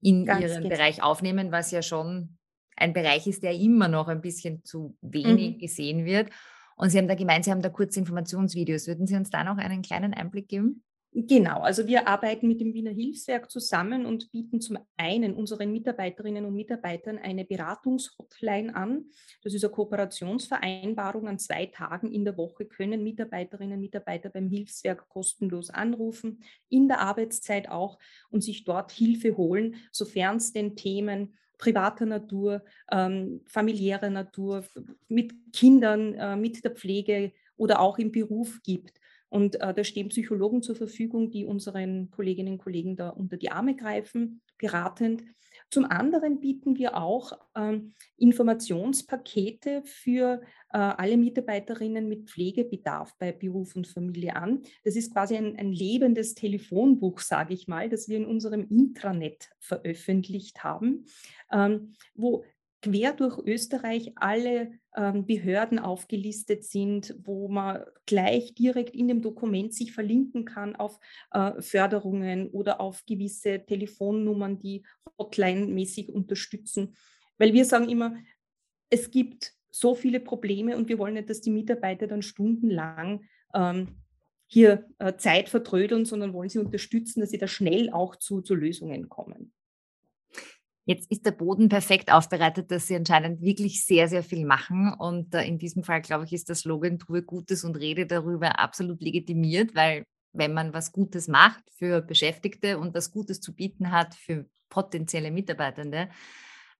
in 0.00 0.26
Ganz 0.26 0.42
ihren 0.42 0.62
genau. 0.62 0.76
Bereich 0.76 1.02
aufnehmen, 1.02 1.52
was 1.52 1.70
ja 1.70 1.82
schon 1.82 2.36
ein 2.76 2.92
Bereich 2.92 3.26
ist, 3.26 3.42
der 3.42 3.54
immer 3.54 3.88
noch 3.88 4.08
ein 4.08 4.20
bisschen 4.20 4.62
zu 4.64 4.96
wenig 5.00 5.54
mhm. 5.54 5.58
gesehen 5.58 6.04
wird. 6.04 6.30
Und 6.76 6.90
Sie 6.90 6.98
haben 6.98 7.08
da 7.08 7.14
gemeint, 7.14 7.44
Sie 7.44 7.50
haben 7.50 7.62
da 7.62 7.70
kurze 7.70 7.98
Informationsvideos. 7.98 8.86
Würden 8.86 9.06
Sie 9.06 9.16
uns 9.16 9.30
da 9.30 9.42
noch 9.44 9.56
einen 9.56 9.82
kleinen 9.82 10.14
Einblick 10.14 10.48
geben? 10.48 10.82
Genau, 11.18 11.60
also 11.60 11.86
wir 11.86 12.06
arbeiten 12.06 12.46
mit 12.46 12.60
dem 12.60 12.74
Wiener 12.74 12.90
Hilfswerk 12.90 13.50
zusammen 13.50 14.04
und 14.04 14.30
bieten 14.32 14.60
zum 14.60 14.76
einen 14.98 15.34
unseren 15.34 15.72
Mitarbeiterinnen 15.72 16.44
und 16.44 16.54
Mitarbeitern 16.54 17.16
eine 17.16 17.46
Beratungshotline 17.46 18.76
an. 18.76 19.06
Das 19.42 19.54
ist 19.54 19.64
eine 19.64 19.72
Kooperationsvereinbarung. 19.72 21.26
An 21.26 21.38
zwei 21.38 21.66
Tagen 21.66 22.12
in 22.12 22.26
der 22.26 22.36
Woche 22.36 22.66
können 22.66 23.02
Mitarbeiterinnen 23.02 23.76
und 23.76 23.80
Mitarbeiter 23.80 24.28
beim 24.28 24.50
Hilfswerk 24.50 25.08
kostenlos 25.08 25.70
anrufen, 25.70 26.42
in 26.68 26.86
der 26.86 27.00
Arbeitszeit 27.00 27.70
auch 27.70 27.98
und 28.28 28.44
sich 28.44 28.64
dort 28.64 28.92
Hilfe 28.92 29.38
holen, 29.38 29.76
sofern 29.92 30.36
es 30.36 30.52
den 30.52 30.76
Themen 30.76 31.38
privater 31.58 32.06
Natur, 32.06 32.64
ähm, 32.90 33.40
familiärer 33.46 34.10
Natur, 34.10 34.64
mit 35.08 35.32
Kindern, 35.52 36.14
äh, 36.14 36.36
mit 36.36 36.64
der 36.64 36.72
Pflege 36.72 37.32
oder 37.56 37.80
auch 37.80 37.98
im 37.98 38.12
Beruf 38.12 38.60
gibt. 38.62 39.00
Und 39.28 39.60
äh, 39.60 39.74
da 39.74 39.84
stehen 39.84 40.08
Psychologen 40.08 40.62
zur 40.62 40.76
Verfügung, 40.76 41.30
die 41.30 41.44
unseren 41.44 42.10
Kolleginnen 42.10 42.54
und 42.54 42.58
Kollegen 42.58 42.96
da 42.96 43.08
unter 43.10 43.36
die 43.36 43.50
Arme 43.50 43.74
greifen, 43.74 44.40
beratend. 44.58 45.24
Zum 45.70 45.84
anderen 45.84 46.40
bieten 46.40 46.76
wir 46.76 46.96
auch 46.96 47.32
ähm, 47.56 47.92
Informationspakete 48.16 49.82
für 49.84 50.42
äh, 50.72 50.78
alle 50.78 51.16
Mitarbeiterinnen 51.16 52.08
mit 52.08 52.30
Pflegebedarf 52.30 53.16
bei 53.18 53.32
Beruf 53.32 53.74
und 53.74 53.86
Familie 53.86 54.36
an. 54.36 54.62
Das 54.84 54.96
ist 54.96 55.12
quasi 55.12 55.36
ein, 55.36 55.56
ein 55.56 55.72
lebendes 55.72 56.34
Telefonbuch, 56.34 57.18
sage 57.18 57.54
ich 57.54 57.66
mal, 57.66 57.88
das 57.88 58.08
wir 58.08 58.16
in 58.16 58.26
unserem 58.26 58.68
Intranet 58.68 59.50
veröffentlicht 59.58 60.62
haben, 60.62 61.06
ähm, 61.50 61.94
wo 62.14 62.44
quer 62.82 63.12
durch 63.12 63.38
Österreich 63.38 64.12
alle 64.16 64.72
ähm, 64.96 65.26
Behörden 65.26 65.78
aufgelistet 65.78 66.64
sind, 66.64 67.14
wo 67.24 67.48
man 67.48 67.84
gleich 68.04 68.54
direkt 68.54 68.94
in 68.94 69.08
dem 69.08 69.22
Dokument 69.22 69.74
sich 69.74 69.92
verlinken 69.92 70.44
kann 70.44 70.76
auf 70.76 70.98
äh, 71.32 71.60
Förderungen 71.60 72.48
oder 72.50 72.80
auf 72.80 73.04
gewisse 73.06 73.64
Telefonnummern, 73.64 74.58
die 74.58 74.84
hotline-mäßig 75.18 76.10
unterstützen. 76.10 76.94
Weil 77.38 77.52
wir 77.52 77.64
sagen 77.64 77.88
immer, 77.88 78.16
es 78.90 79.10
gibt 79.10 79.54
so 79.70 79.94
viele 79.94 80.20
Probleme 80.20 80.76
und 80.76 80.88
wir 80.88 80.98
wollen 80.98 81.14
nicht, 81.14 81.28
dass 81.28 81.40
die 81.40 81.50
Mitarbeiter 81.50 82.06
dann 82.06 82.22
stundenlang 82.22 83.24
ähm, 83.54 83.96
hier 84.46 84.86
äh, 84.98 85.16
Zeit 85.16 85.48
vertrödeln, 85.48 86.04
sondern 86.04 86.32
wollen 86.32 86.48
sie 86.48 86.58
unterstützen, 86.58 87.20
dass 87.20 87.30
sie 87.30 87.38
da 87.38 87.48
schnell 87.48 87.90
auch 87.90 88.16
zu, 88.16 88.40
zu 88.40 88.54
Lösungen 88.54 89.08
kommen. 89.08 89.52
Jetzt 90.88 91.10
ist 91.10 91.26
der 91.26 91.32
Boden 91.32 91.68
perfekt 91.68 92.12
aufbereitet, 92.12 92.70
dass 92.70 92.86
Sie 92.86 92.94
anscheinend 92.94 93.42
wirklich 93.42 93.84
sehr, 93.84 94.06
sehr 94.08 94.22
viel 94.22 94.46
machen. 94.46 94.94
Und 94.96 95.34
äh, 95.34 95.42
in 95.42 95.58
diesem 95.58 95.82
Fall, 95.82 96.00
glaube 96.00 96.26
ich, 96.26 96.32
ist 96.32 96.48
das 96.48 96.60
Slogan 96.60 97.00
Tue 97.00 97.22
Gutes 97.22 97.64
und 97.64 97.76
rede 97.76 98.06
darüber 98.06 98.60
absolut 98.60 99.02
legitimiert, 99.02 99.74
weil 99.74 100.04
wenn 100.32 100.54
man 100.54 100.72
was 100.72 100.92
Gutes 100.92 101.26
macht 101.26 101.64
für 101.76 102.02
Beschäftigte 102.02 102.78
und 102.78 102.94
was 102.94 103.10
Gutes 103.10 103.40
zu 103.40 103.52
bieten 103.52 103.90
hat 103.90 104.14
für 104.14 104.46
potenzielle 104.68 105.32
Mitarbeitende, 105.32 106.08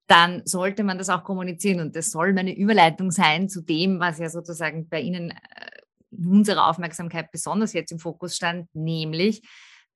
dann 0.07 0.41
sollte 0.45 0.85
man 0.85 0.97
das 0.97 1.09
auch 1.09 1.25
kommunizieren. 1.25 1.81
Und 1.81 1.95
das 1.97 2.11
soll 2.11 2.31
meine 2.31 2.55
Überleitung 2.55 3.11
sein 3.11 3.49
zu 3.49 3.61
dem, 3.61 3.99
was 3.99 4.19
ja 4.19 4.29
sozusagen 4.29 4.87
bei 4.87 5.01
Ihnen 5.01 5.31
äh, 5.31 5.35
in 6.11 6.27
unserer 6.27 6.69
Aufmerksamkeit 6.69 7.29
besonders 7.29 7.73
jetzt 7.73 7.91
im 7.91 7.99
Fokus 7.99 8.37
stand, 8.37 8.73
nämlich 8.73 9.41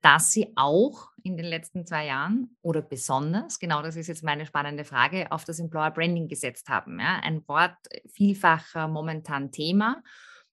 dass 0.01 0.31
sie 0.31 0.51
auch 0.55 1.10
in 1.24 1.38
den 1.38 1.46
letzten 1.46 1.86
zwei 1.86 2.08
Jahren 2.08 2.58
oder 2.62 2.81
besonders, 2.81 3.60
genau 3.60 3.81
das 3.81 3.96
ist 3.96 4.08
jetzt 4.08 4.24
meine 4.24 4.46
spannende 4.46 4.84
Frage, 4.84 5.31
auf 5.31 5.46
das 5.46 5.60
Employer 5.60 5.91
Branding 5.91 6.27
gesetzt 6.27 6.70
haben. 6.70 7.00
Ja? 7.00 7.20
Ein 7.24 7.48
Wort 7.48 7.75
vielfach 8.12 8.75
äh, 8.75 8.88
momentan 8.88 9.51
Thema. 9.51 10.01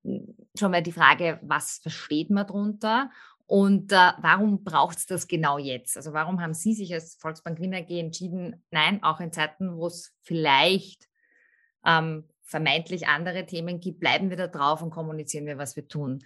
Schon 0.05 0.71
mal 0.71 0.83
die 0.83 0.93
Frage, 0.93 1.39
was 1.43 1.79
versteht 1.79 2.31
man 2.31 2.47
darunter 2.47 3.11
und 3.47 3.93
äh, 3.93 4.13
warum 4.19 4.63
braucht 4.63 4.99
es 4.99 5.07
das 5.07 5.27
genau 5.27 5.57
jetzt? 5.57 5.97
Also 5.97 6.13
warum 6.13 6.43
haben 6.43 6.53
Sie 6.53 6.75
sich 6.75 6.93
als 6.93 7.15
Volksbank 7.15 7.59
Wien 7.61 7.75
AG 7.75 7.89
entschieden, 7.89 8.63
nein, 8.71 9.03
auch 9.03 9.21
in 9.21 9.33
Zeiten, 9.33 9.75
wo 9.77 9.87
es 9.87 10.15
vielleicht 10.23 11.09
ähm, 11.87 12.29
vermeintlich 12.43 13.09
andere 13.09 13.47
Themen 13.47 13.81
gibt, 13.81 14.01
bleiben 14.01 14.29
wir 14.29 14.37
da 14.37 14.49
drauf 14.49 14.83
und 14.83 14.91
kommunizieren 14.91 15.47
wir, 15.47 15.57
was 15.57 15.77
wir 15.77 15.89
tun. 15.89 16.23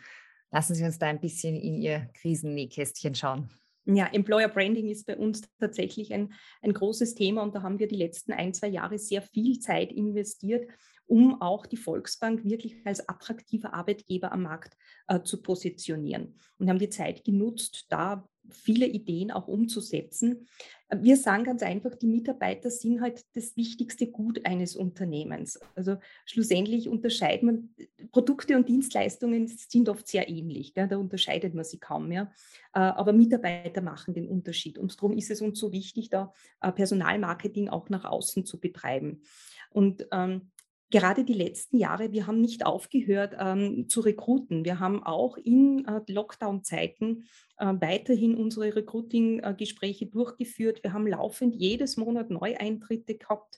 Lassen 0.53 0.75
Sie 0.75 0.85
uns 0.85 0.99
da 0.99 1.07
ein 1.07 1.21
bisschen 1.21 1.57
in 1.57 1.81
Ihr 1.81 2.09
Krisennähkästchen 2.15 3.15
schauen. 3.15 3.49
Ja, 3.85 4.07
Employer 4.13 4.49
Branding 4.49 4.91
ist 4.91 5.07
bei 5.07 5.17
uns 5.17 5.43
tatsächlich 5.59 6.13
ein, 6.13 6.33
ein 6.61 6.73
großes 6.73 7.17
Thema 7.17 7.43
und 7.43 7.55
da 7.55 7.63
haben 7.63 7.81
wir 7.81 7.89
die 7.89 7.97
letzten 7.97 8.33
ein, 8.33 8.55
zwei 8.55 8.69
Jahre 8.69 8.97
sehr 8.99 9.23
viel 9.23 9.59
Zeit 9.59 9.91
investiert, 9.91 10.71
um 11.07 11.41
auch 11.43 11.67
die 11.67 11.77
Volksbank 11.77 12.45
wirklich 12.45 12.87
als 12.87 13.09
attraktiver 13.09 13.75
Arbeitgeber 13.75 14.31
am 14.31 14.43
Markt 14.43 14.77
äh, 15.09 15.21
zu 15.23 15.43
positionieren. 15.43 16.37
Und 16.59 16.69
haben 16.69 16.79
die 16.79 16.91
Zeit 16.91 17.25
genutzt, 17.25 17.87
da 17.89 18.29
viele 18.51 18.87
Ideen 18.87 19.33
auch 19.33 19.49
umzusetzen. 19.49 20.47
Wir 20.95 21.17
sagen 21.17 21.45
ganz 21.45 21.63
einfach, 21.63 21.95
die 21.95 22.07
Mitarbeiter 22.07 22.71
sind 22.71 23.01
halt 23.01 23.25
das 23.35 23.57
wichtigste 23.57 24.07
Gut 24.09 24.45
eines 24.45 24.77
Unternehmens. 24.77 25.59
Also 25.75 25.97
schlussendlich 26.27 26.89
unterscheidet 26.89 27.43
man, 27.43 27.71
Produkte 28.11 28.57
und 28.57 28.69
Dienstleistungen 28.69 29.47
sind 29.49 29.89
oft 29.89 30.07
sehr 30.07 30.29
ähnlich, 30.29 30.75
gell? 30.75 30.89
da 30.89 30.99
unterscheidet 30.99 31.55
man 31.55 31.65
sie 31.65 31.79
kaum 31.79 32.09
mehr. 32.09 32.31
Äh, 32.75 32.81
aber 32.81 33.13
Mitarbeiter 33.15 33.81
machen 33.81 34.13
den 34.13 34.29
Unterschied. 34.29 34.77
Und 34.77 34.95
darum 34.97 35.17
ist 35.17 35.31
es 35.31 35.41
uns 35.41 35.59
so 35.59 35.73
wichtig, 35.73 36.11
da 36.11 36.33
äh, 36.61 36.71
Personalmarketing 36.73 37.71
auch 37.71 37.89
nach 37.89 38.05
außen 38.05 38.45
zu 38.45 38.61
betreiben. 38.61 39.23
Und 39.71 40.07
ähm, 40.13 40.51
gerade 40.93 41.25
die 41.25 41.33
letzten 41.33 41.79
Jahre, 41.79 42.13
wir 42.13 42.29
haben 42.29 42.41
nicht 42.41 42.65
aufgehört 42.65 43.35
ähm, 43.39 43.89
zu 43.89 44.01
rekruten. 44.01 44.65
Wir 44.65 44.79
haben 44.79 45.03
auch 45.03 45.37
in 45.37 45.85
äh, 45.87 46.01
Lockdown-Zeiten 46.07 47.25
äh, 47.59 47.67
weiterhin 47.81 48.37
unsere 48.37 48.77
Recruiting-Gespräche 48.77 50.07
durchgeführt. 50.07 50.85
Wir 50.85 50.93
haben 50.93 51.07
laufend 51.09 51.57
jedes 51.57 51.97
Monat 51.97 52.31
Neueintritte 52.31 53.17
gehabt, 53.17 53.57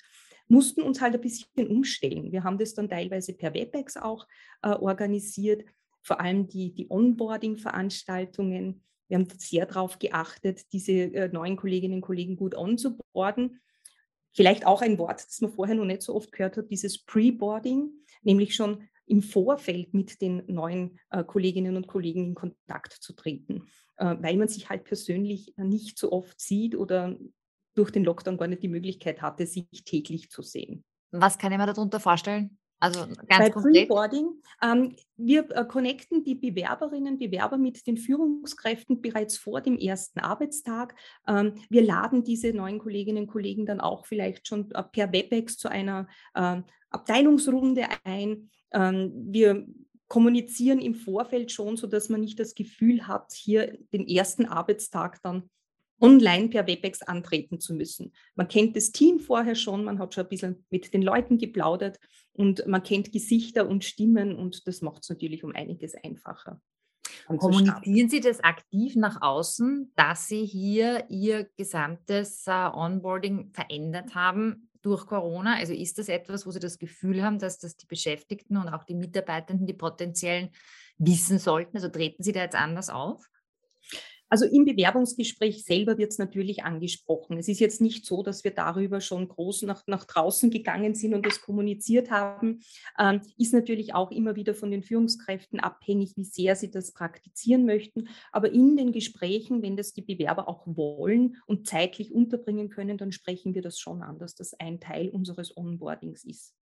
mussten 0.48 0.82
uns 0.82 1.00
halt 1.00 1.14
ein 1.14 1.20
bisschen 1.20 1.68
umstellen. 1.68 2.32
Wir 2.32 2.44
haben 2.44 2.58
das 2.58 2.74
dann 2.74 2.88
teilweise 2.88 3.34
per 3.34 3.52
WebEx 3.52 3.96
auch 3.96 4.26
äh, 4.62 4.70
organisiert, 4.70 5.64
vor 6.02 6.20
allem 6.20 6.46
die, 6.46 6.72
die 6.72 6.90
Onboarding-Veranstaltungen. 6.90 8.82
Wir 9.08 9.18
haben 9.18 9.28
sehr 9.36 9.66
darauf 9.66 9.98
geachtet, 9.98 10.72
diese 10.72 10.92
äh, 10.92 11.28
neuen 11.28 11.56
Kolleginnen 11.56 11.96
und 11.96 12.02
Kollegen 12.02 12.36
gut 12.36 12.54
onzuboarden 12.54 13.60
Vielleicht 14.34 14.66
auch 14.66 14.82
ein 14.82 14.98
Wort, 14.98 15.24
das 15.26 15.40
man 15.40 15.52
vorher 15.52 15.76
noch 15.76 15.84
nicht 15.84 16.02
so 16.02 16.14
oft 16.14 16.32
gehört 16.32 16.56
hat, 16.56 16.70
dieses 16.70 16.98
Pre-Boarding, 16.98 17.90
nämlich 18.22 18.54
schon 18.54 18.88
im 19.06 19.22
Vorfeld 19.22 19.94
mit 19.94 20.20
den 20.20 20.42
neuen 20.46 20.98
äh, 21.10 21.22
Kolleginnen 21.24 21.76
und 21.76 21.86
Kollegen 21.86 22.24
in 22.24 22.34
Kontakt 22.34 22.92
zu 22.92 23.12
treten, 23.12 23.66
äh, 23.96 24.16
weil 24.18 24.36
man 24.36 24.48
sich 24.48 24.68
halt 24.70 24.84
persönlich 24.84 25.54
nicht 25.56 25.98
so 25.98 26.10
oft 26.10 26.40
sieht 26.40 26.74
oder 26.74 27.16
durch 27.74 27.90
den 27.90 28.04
Lockdown 28.04 28.36
gar 28.36 28.48
nicht 28.48 28.62
die 28.62 28.68
Möglichkeit 28.68 29.22
hatte, 29.22 29.46
sich 29.46 29.66
täglich 29.84 30.30
zu 30.30 30.42
sehen. 30.42 30.84
Was 31.10 31.38
kann 31.38 31.52
ich 31.52 31.58
mir 31.58 31.66
darunter 31.66 32.00
vorstellen? 32.00 32.58
Also 32.80 33.06
ganz 33.06 33.26
Bei 33.28 33.50
konkret. 33.50 33.88
Preboarding, 33.88 34.42
ähm, 34.62 34.96
wir 35.16 35.50
äh, 35.50 35.64
connecten 35.64 36.22
die 36.24 36.34
Bewerberinnen, 36.34 37.18
Bewerber 37.18 37.56
mit 37.56 37.86
den 37.86 37.96
Führungskräften 37.96 39.00
bereits 39.00 39.38
vor 39.38 39.60
dem 39.60 39.78
ersten 39.78 40.20
Arbeitstag. 40.20 40.94
Ähm, 41.26 41.54
wir 41.70 41.82
laden 41.82 42.24
diese 42.24 42.52
neuen 42.52 42.78
Kolleginnen 42.78 43.24
und 43.24 43.30
Kollegen 43.30 43.64
dann 43.64 43.80
auch 43.80 44.06
vielleicht 44.06 44.46
schon 44.46 44.70
äh, 44.72 44.82
per 44.82 45.12
WebEx 45.12 45.56
zu 45.56 45.68
einer 45.68 46.08
äh, 46.34 46.60
Abteilungsrunde 46.90 47.86
ein. 48.04 48.50
Ähm, 48.72 49.12
wir 49.28 49.66
kommunizieren 50.08 50.80
im 50.80 50.94
Vorfeld 50.94 51.52
schon, 51.52 51.76
sodass 51.76 52.08
man 52.08 52.20
nicht 52.20 52.38
das 52.38 52.54
Gefühl 52.54 53.06
hat, 53.06 53.32
hier 53.32 53.78
den 53.92 54.06
ersten 54.06 54.46
Arbeitstag 54.46 55.22
dann 55.22 55.48
online 56.04 56.48
per 56.48 56.66
WebEx 56.66 57.02
antreten 57.02 57.60
zu 57.60 57.74
müssen. 57.74 58.12
Man 58.34 58.48
kennt 58.48 58.76
das 58.76 58.92
Team 58.92 59.20
vorher 59.20 59.54
schon, 59.54 59.84
man 59.84 59.98
hat 59.98 60.14
schon 60.14 60.24
ein 60.24 60.28
bisschen 60.28 60.66
mit 60.70 60.92
den 60.92 61.02
Leuten 61.02 61.38
geplaudert 61.38 61.98
und 62.32 62.66
man 62.66 62.82
kennt 62.82 63.12
Gesichter 63.12 63.68
und 63.68 63.84
Stimmen 63.84 64.34
und 64.36 64.66
das 64.66 64.82
macht 64.82 65.02
es 65.02 65.08
natürlich 65.08 65.44
um 65.44 65.54
einiges 65.54 65.94
einfacher. 65.94 66.60
Kommunizieren 67.26 68.08
Sie 68.08 68.20
das 68.20 68.40
aktiv 68.40 68.96
nach 68.96 69.22
außen, 69.22 69.92
dass 69.96 70.28
Sie 70.28 70.44
hier 70.44 71.06
Ihr 71.08 71.48
gesamtes 71.56 72.44
uh, 72.46 72.76
Onboarding 72.76 73.50
verändert 73.52 74.14
haben 74.14 74.68
durch 74.82 75.06
Corona? 75.06 75.56
Also 75.56 75.72
ist 75.72 75.98
das 75.98 76.08
etwas, 76.08 76.46
wo 76.46 76.50
Sie 76.50 76.60
das 76.60 76.78
Gefühl 76.78 77.22
haben, 77.22 77.38
dass 77.38 77.58
das 77.58 77.76
die 77.76 77.86
Beschäftigten 77.86 78.56
und 78.56 78.68
auch 78.68 78.84
die 78.84 78.94
Mitarbeitenden, 78.94 79.66
die 79.66 79.74
potenziellen 79.74 80.50
wissen 80.98 81.38
sollten? 81.38 81.76
Also 81.76 81.88
treten 81.88 82.22
Sie 82.22 82.32
da 82.32 82.42
jetzt 82.42 82.56
anders 82.56 82.90
auf? 82.90 83.26
Also 84.28 84.46
im 84.46 84.64
Bewerbungsgespräch 84.64 85.64
selber 85.64 85.98
wird 85.98 86.12
es 86.12 86.18
natürlich 86.18 86.64
angesprochen. 86.64 87.38
Es 87.38 87.48
ist 87.48 87.60
jetzt 87.60 87.80
nicht 87.80 88.06
so, 88.06 88.22
dass 88.22 88.42
wir 88.44 88.50
darüber 88.50 89.00
schon 89.00 89.28
groß 89.28 89.62
nach, 89.62 89.86
nach 89.86 90.04
draußen 90.04 90.50
gegangen 90.50 90.94
sind 90.94 91.14
und 91.14 91.26
das 91.26 91.40
kommuniziert 91.40 92.10
haben. 92.10 92.60
Ähm, 92.98 93.20
ist 93.38 93.52
natürlich 93.52 93.94
auch 93.94 94.10
immer 94.10 94.34
wieder 94.36 94.54
von 94.54 94.70
den 94.70 94.82
Führungskräften 94.82 95.60
abhängig, 95.60 96.16
wie 96.16 96.24
sehr 96.24 96.56
sie 96.56 96.70
das 96.70 96.92
praktizieren 96.92 97.66
möchten. 97.66 98.08
Aber 98.32 98.50
in 98.50 98.76
den 98.76 98.92
Gesprächen, 98.92 99.62
wenn 99.62 99.76
das 99.76 99.92
die 99.92 100.02
Bewerber 100.02 100.48
auch 100.48 100.66
wollen 100.66 101.36
und 101.46 101.66
zeitlich 101.66 102.12
unterbringen 102.12 102.70
können, 102.70 102.98
dann 102.98 103.12
sprechen 103.12 103.54
wir 103.54 103.62
das 103.62 103.78
schon 103.78 104.02
an, 104.02 104.18
dass 104.18 104.34
das 104.34 104.54
ein 104.54 104.80
Teil 104.80 105.10
unseres 105.10 105.56
Onboardings 105.56 106.24
ist. 106.24 106.54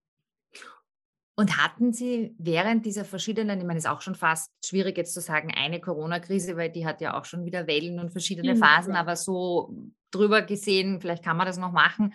Und 1.42 1.56
hatten 1.56 1.92
Sie 1.92 2.36
während 2.38 2.86
dieser 2.86 3.04
verschiedenen, 3.04 3.58
ich 3.58 3.66
meine, 3.66 3.76
es 3.76 3.84
ist 3.84 3.90
auch 3.90 4.00
schon 4.00 4.14
fast 4.14 4.52
schwierig 4.64 4.96
jetzt 4.96 5.12
zu 5.12 5.20
sagen, 5.20 5.52
eine 5.52 5.80
Corona-Krise, 5.80 6.56
weil 6.56 6.70
die 6.70 6.86
hat 6.86 7.00
ja 7.00 7.18
auch 7.18 7.24
schon 7.24 7.44
wieder 7.44 7.66
Wellen 7.66 7.98
und 7.98 8.12
verschiedene 8.12 8.54
Phasen, 8.54 8.94
ja. 8.94 9.00
aber 9.00 9.16
so 9.16 9.74
drüber 10.12 10.42
gesehen, 10.42 11.00
vielleicht 11.00 11.24
kann 11.24 11.36
man 11.36 11.48
das 11.48 11.58
noch 11.58 11.72
machen. 11.72 12.14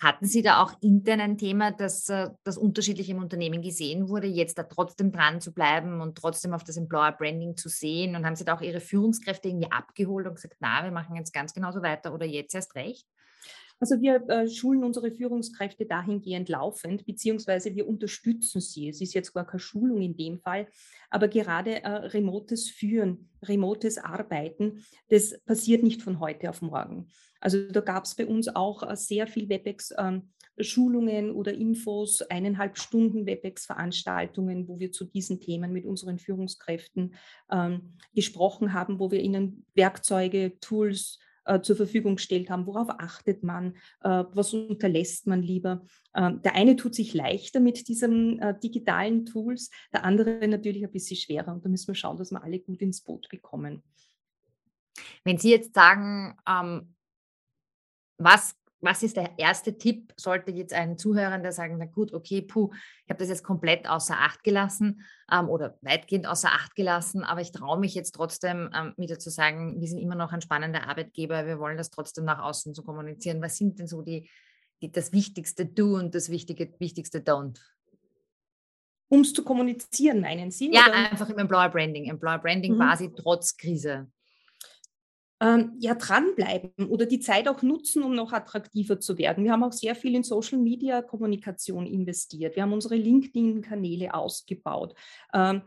Hatten 0.00 0.26
Sie 0.26 0.42
da 0.42 0.62
auch 0.62 0.74
intern 0.80 1.18
ein 1.18 1.38
Thema, 1.38 1.72
dass 1.72 2.08
äh, 2.08 2.28
das 2.44 2.56
unterschiedlich 2.56 3.10
im 3.10 3.18
Unternehmen 3.18 3.62
gesehen 3.62 4.08
wurde, 4.08 4.28
jetzt 4.28 4.56
da 4.58 4.62
trotzdem 4.62 5.10
dran 5.10 5.40
zu 5.40 5.52
bleiben 5.52 6.00
und 6.00 6.16
trotzdem 6.16 6.54
auf 6.54 6.62
das 6.62 6.76
Employer 6.76 7.10
Branding 7.10 7.56
zu 7.56 7.68
sehen? 7.68 8.14
Und 8.14 8.24
haben 8.24 8.36
Sie 8.36 8.44
da 8.44 8.54
auch 8.54 8.60
Ihre 8.60 8.78
Führungskräfte 8.78 9.48
irgendwie 9.48 9.72
abgeholt 9.72 10.28
und 10.28 10.36
gesagt, 10.36 10.54
na, 10.60 10.84
wir 10.84 10.92
machen 10.92 11.16
jetzt 11.16 11.32
ganz 11.32 11.52
genauso 11.52 11.82
weiter 11.82 12.14
oder 12.14 12.26
jetzt 12.26 12.54
erst 12.54 12.76
recht? 12.76 13.08
Also 13.80 14.00
wir 14.00 14.28
äh, 14.28 14.48
schulen 14.48 14.82
unsere 14.82 15.10
Führungskräfte 15.10 15.86
dahingehend 15.86 16.48
laufend, 16.48 17.06
beziehungsweise 17.06 17.74
wir 17.74 17.88
unterstützen 17.88 18.60
sie. 18.60 18.88
Es 18.88 19.00
ist 19.00 19.14
jetzt 19.14 19.32
gar 19.32 19.46
keine 19.46 19.60
Schulung 19.60 20.02
in 20.02 20.16
dem 20.16 20.38
Fall, 20.38 20.66
aber 21.10 21.28
gerade 21.28 21.82
äh, 21.82 21.88
remotes 21.88 22.68
Führen, 22.68 23.30
remotes 23.42 23.98
Arbeiten, 23.98 24.84
das 25.08 25.38
passiert 25.44 25.82
nicht 25.82 26.02
von 26.02 26.18
heute 26.18 26.50
auf 26.50 26.60
morgen. 26.60 27.08
Also 27.40 27.70
da 27.70 27.80
gab 27.80 28.04
es 28.04 28.16
bei 28.16 28.26
uns 28.26 28.48
auch 28.48 28.82
äh, 28.82 28.96
sehr 28.96 29.26
viel 29.26 29.48
WebEx. 29.48 29.94
Ähm, 29.96 30.30
Schulungen 30.60 31.30
oder 31.30 31.54
Infos, 31.54 32.22
eineinhalb 32.22 32.78
Stunden 32.78 33.26
WebEx-Veranstaltungen, 33.26 34.66
wo 34.66 34.80
wir 34.80 34.90
zu 34.90 35.04
diesen 35.04 35.40
Themen 35.40 35.72
mit 35.72 35.86
unseren 35.86 36.18
Führungskräften 36.18 37.14
ähm, 37.50 37.94
gesprochen 38.14 38.72
haben, 38.72 38.98
wo 38.98 39.10
wir 39.10 39.20
ihnen 39.20 39.64
Werkzeuge, 39.74 40.58
Tools, 40.60 41.20
äh, 41.48 41.62
zur 41.62 41.76
Verfügung 41.76 42.16
gestellt 42.16 42.50
haben. 42.50 42.66
Worauf 42.66 42.90
achtet 42.90 43.42
man? 43.42 43.74
Äh, 44.02 44.24
was 44.32 44.52
unterlässt 44.52 45.26
man 45.26 45.42
lieber? 45.42 45.84
Ähm, 46.14 46.42
der 46.42 46.54
eine 46.54 46.76
tut 46.76 46.94
sich 46.94 47.14
leichter 47.14 47.60
mit 47.60 47.88
diesen 47.88 48.38
äh, 48.40 48.58
digitalen 48.58 49.24
Tools, 49.24 49.70
der 49.92 50.04
andere 50.04 50.46
natürlich 50.46 50.84
ein 50.84 50.92
bisschen 50.92 51.16
schwerer. 51.16 51.52
Und 51.52 51.64
da 51.64 51.68
müssen 51.68 51.88
wir 51.88 51.94
schauen, 51.94 52.18
dass 52.18 52.30
wir 52.30 52.42
alle 52.42 52.60
gut 52.60 52.82
ins 52.82 53.00
Boot 53.00 53.28
bekommen. 53.28 53.82
Wenn 55.24 55.38
Sie 55.38 55.50
jetzt 55.50 55.74
sagen, 55.74 56.36
ähm, 56.48 56.94
was 58.18 58.57
was 58.80 59.02
ist 59.02 59.16
der 59.16 59.32
erste 59.38 59.76
Tipp, 59.76 60.12
sollte 60.16 60.52
jetzt 60.52 60.72
ein 60.72 60.98
Zuhörer, 60.98 61.38
der 61.38 61.52
sagen, 61.52 61.76
na 61.78 61.86
gut, 61.86 62.12
okay, 62.12 62.42
puh, 62.42 62.70
ich 63.04 63.10
habe 63.10 63.18
das 63.18 63.28
jetzt 63.28 63.42
komplett 63.42 63.88
außer 63.88 64.14
Acht 64.16 64.44
gelassen 64.44 65.02
ähm, 65.32 65.48
oder 65.48 65.78
weitgehend 65.82 66.26
außer 66.26 66.48
Acht 66.48 66.76
gelassen, 66.76 67.24
aber 67.24 67.40
ich 67.40 67.50
traue 67.50 67.78
mich 67.78 67.94
jetzt 67.94 68.12
trotzdem 68.12 68.70
ähm, 68.74 68.94
wieder 68.96 69.18
zu 69.18 69.30
sagen, 69.30 69.80
wir 69.80 69.88
sind 69.88 69.98
immer 69.98 70.14
noch 70.14 70.32
ein 70.32 70.40
spannender 70.40 70.88
Arbeitgeber, 70.88 71.46
wir 71.46 71.58
wollen 71.58 71.76
das 71.76 71.90
trotzdem 71.90 72.24
nach 72.24 72.40
außen 72.40 72.74
zu 72.74 72.84
kommunizieren. 72.84 73.42
Was 73.42 73.56
sind 73.56 73.78
denn 73.78 73.88
so 73.88 74.02
die, 74.02 74.30
die 74.80 74.92
das 74.92 75.12
wichtigste 75.12 75.66
Do 75.66 75.96
und 75.96 76.14
das 76.14 76.30
wichtige, 76.30 76.72
wichtigste 76.78 77.18
Don't? 77.18 77.58
Um 79.10 79.22
es 79.22 79.32
zu 79.32 79.42
kommunizieren, 79.42 80.20
meinen 80.20 80.50
Sie? 80.50 80.70
Ja, 80.72 80.86
oder? 80.86 81.10
einfach 81.10 81.28
im 81.30 81.38
Employer 81.38 81.70
Branding. 81.70 82.04
Employer 82.04 82.38
Branding 82.38 82.74
mhm. 82.74 82.78
quasi 82.78 83.10
trotz 83.16 83.56
Krise 83.56 84.10
ähm, 85.40 85.76
ja 85.78 85.94
dranbleiben 85.94 86.88
oder 86.88 87.06
die 87.06 87.20
Zeit 87.20 87.48
auch 87.48 87.62
nutzen, 87.62 88.02
um 88.02 88.14
noch 88.14 88.32
attraktiver 88.32 88.98
zu 88.98 89.18
werden. 89.18 89.44
Wir 89.44 89.52
haben 89.52 89.62
auch 89.62 89.72
sehr 89.72 89.94
viel 89.94 90.14
in 90.14 90.24
Social 90.24 90.58
Media 90.58 91.02
Kommunikation 91.02 91.86
investiert. 91.86 92.56
Wir 92.56 92.62
haben 92.64 92.72
unsere 92.72 92.96
LinkedIn-Kanäle 92.96 94.14
ausgebaut. 94.14 94.94
Ähm, 95.32 95.62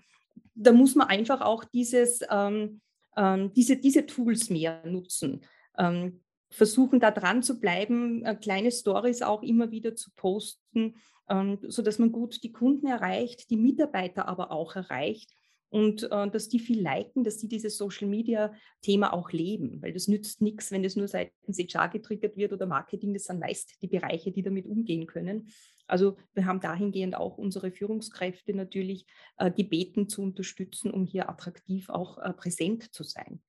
da 0.54 0.72
muss 0.74 0.96
man 0.96 1.08
einfach 1.08 1.42
auch 1.42 1.64
dieses, 1.64 2.22
ähm, 2.30 2.82
ähm 3.16 3.54
diese, 3.54 3.78
diese 3.78 4.06
Tools 4.06 4.50
mehr 4.50 4.82
nutzen. 4.86 5.42
Ähm, 5.78 6.22
versuchen 6.50 7.00
da 7.00 7.12
dran 7.12 7.42
zu 7.42 7.60
bleiben, 7.60 8.26
äh, 8.26 8.36
kleine 8.36 8.72
Stories 8.72 9.22
auch 9.22 9.42
immer 9.42 9.72
wieder 9.72 9.96
zu 9.96 10.12
posten, 10.18 10.96
ähm, 11.30 11.60
sodass 11.62 11.98
man 11.98 12.12
gut 12.12 12.44
die 12.44 12.52
Kunden 12.52 12.88
erreicht, 12.88 13.50
die 13.50 13.58
Mitarbeiter 13.58 14.28
aber 14.28 14.52
auch 14.52 14.76
erreicht 14.76 15.32
und 15.72 16.04
äh, 16.12 16.30
dass 16.30 16.50
die 16.50 16.60
viel 16.60 16.82
liken, 16.82 17.24
dass 17.24 17.38
die 17.38 17.48
dieses 17.48 17.78
Social 17.78 18.08
Media 18.08 18.54
Thema 18.82 19.14
auch 19.14 19.32
leben, 19.32 19.82
weil 19.82 19.94
das 19.94 20.10
nützt 20.10 20.42
nichts, 20.42 20.70
wenn 20.72 20.84
das 20.84 20.98
nur 20.98 21.08
seitens 21.08 21.58
HR 21.58 21.88
getriggert 21.88 22.36
wird 22.36 22.52
oder 22.52 22.66
Marketing, 22.66 23.14
das 23.14 23.24
sind 23.24 23.40
meist 23.40 23.82
die 23.82 23.88
Bereiche, 23.88 24.32
die 24.32 24.44
damit 24.44 24.66
umgehen 24.66 25.08
können. 25.08 25.48
Also 25.88 26.18
wir 26.34 26.46
haben 26.46 26.60
dahingehend 26.60 27.16
auch 27.16 27.38
unsere 27.38 27.72
Führungskräfte 27.72 28.54
natürlich 28.54 29.06
äh, 29.38 29.50
gebeten 29.50 30.10
zu 30.10 30.22
unterstützen, 30.22 30.92
um 30.92 31.06
hier 31.06 31.30
attraktiv 31.30 31.90
auch 31.90 32.18
äh, 32.18 32.34
präsent 32.34 32.94
zu 32.94 33.04
sein. 33.04 33.42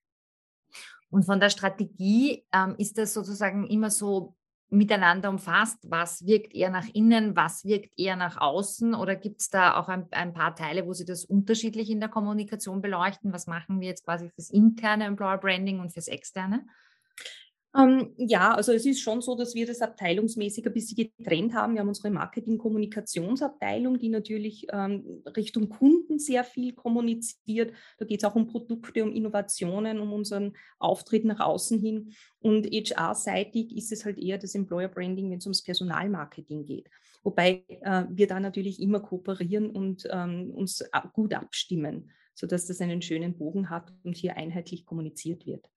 Und 1.10 1.24
von 1.24 1.40
der 1.40 1.50
Strategie 1.50 2.46
ähm, 2.52 2.76
ist 2.78 2.98
das 2.98 3.14
sozusagen 3.14 3.66
immer 3.66 3.90
so 3.90 4.36
miteinander 4.72 5.28
umfasst? 5.28 5.78
Was 5.88 6.24
wirkt 6.26 6.54
eher 6.54 6.70
nach 6.70 6.88
innen, 6.92 7.36
was 7.36 7.64
wirkt 7.64 7.98
eher 7.98 8.16
nach 8.16 8.40
außen? 8.40 8.94
Oder 8.94 9.16
gibt 9.16 9.40
es 9.40 9.50
da 9.50 9.76
auch 9.76 9.88
ein, 9.88 10.08
ein, 10.10 10.32
paar 10.32 10.56
Teile, 10.56 10.86
wo 10.86 10.92
Sie 10.92 11.04
das 11.04 11.24
unterschiedlich 11.24 11.90
in 11.90 12.00
der 12.00 12.08
Kommunikation 12.08 12.80
beleuchten? 12.80 13.32
Was 13.32 13.46
machen 13.46 13.80
wir 13.80 13.88
jetzt 13.88 14.04
quasi 14.04 14.30
fürs 14.30 14.50
interne 14.50 15.04
Employer 15.04 15.38
Branding 15.38 15.80
und 15.80 15.92
fürs 15.92 16.08
externe? 16.08 16.66
Ähm, 17.74 18.12
ja, 18.18 18.54
also 18.54 18.72
es 18.72 18.84
ist 18.84 19.00
schon 19.00 19.22
so, 19.22 19.34
dass 19.34 19.54
wir 19.54 19.66
das 19.66 19.80
abteilungsmäßig 19.80 20.66
ein 20.66 20.74
bisschen 20.74 21.10
getrennt 21.16 21.54
haben. 21.54 21.72
Wir 21.72 21.80
haben 21.80 21.88
unsere 21.88 22.10
Marketing-Kommunikationsabteilung, 22.10 23.98
die 23.98 24.10
natürlich 24.10 24.66
ähm, 24.70 25.22
Richtung 25.36 25.70
Kunden 25.70 26.18
sehr 26.18 26.44
viel 26.44 26.74
kommuniziert. 26.74 27.72
Da 27.98 28.04
geht 28.04 28.22
es 28.22 28.24
auch 28.28 28.34
um 28.34 28.46
Produkte, 28.46 29.02
um 29.02 29.12
Innovationen, 29.12 30.00
um 30.00 30.12
unseren 30.12 30.52
Auftritt 30.78 31.24
nach 31.24 31.40
außen 31.40 31.78
hin. 31.80 32.12
Und 32.40 32.66
HR-seitig 32.66 33.74
ist 33.74 33.90
es 33.90 34.04
halt 34.04 34.18
eher 34.18 34.36
das 34.36 34.54
Employer 34.54 34.88
Branding, 34.88 35.30
wenn 35.30 35.38
es 35.38 35.46
ums 35.46 35.62
Personalmarketing 35.62 36.66
geht. 36.66 36.90
Wobei 37.22 37.64
äh, 37.68 38.04
wir 38.10 38.26
da 38.26 38.38
natürlich 38.38 38.82
immer 38.82 39.00
kooperieren 39.00 39.70
und 39.70 40.06
ähm, 40.10 40.50
uns 40.50 40.84
gut 41.14 41.32
abstimmen, 41.32 42.10
sodass 42.34 42.66
das 42.66 42.82
einen 42.82 43.00
schönen 43.00 43.38
Bogen 43.38 43.70
hat 43.70 43.94
und 44.02 44.16
hier 44.16 44.36
einheitlich 44.36 44.84
kommuniziert 44.84 45.46
wird. 45.46 45.70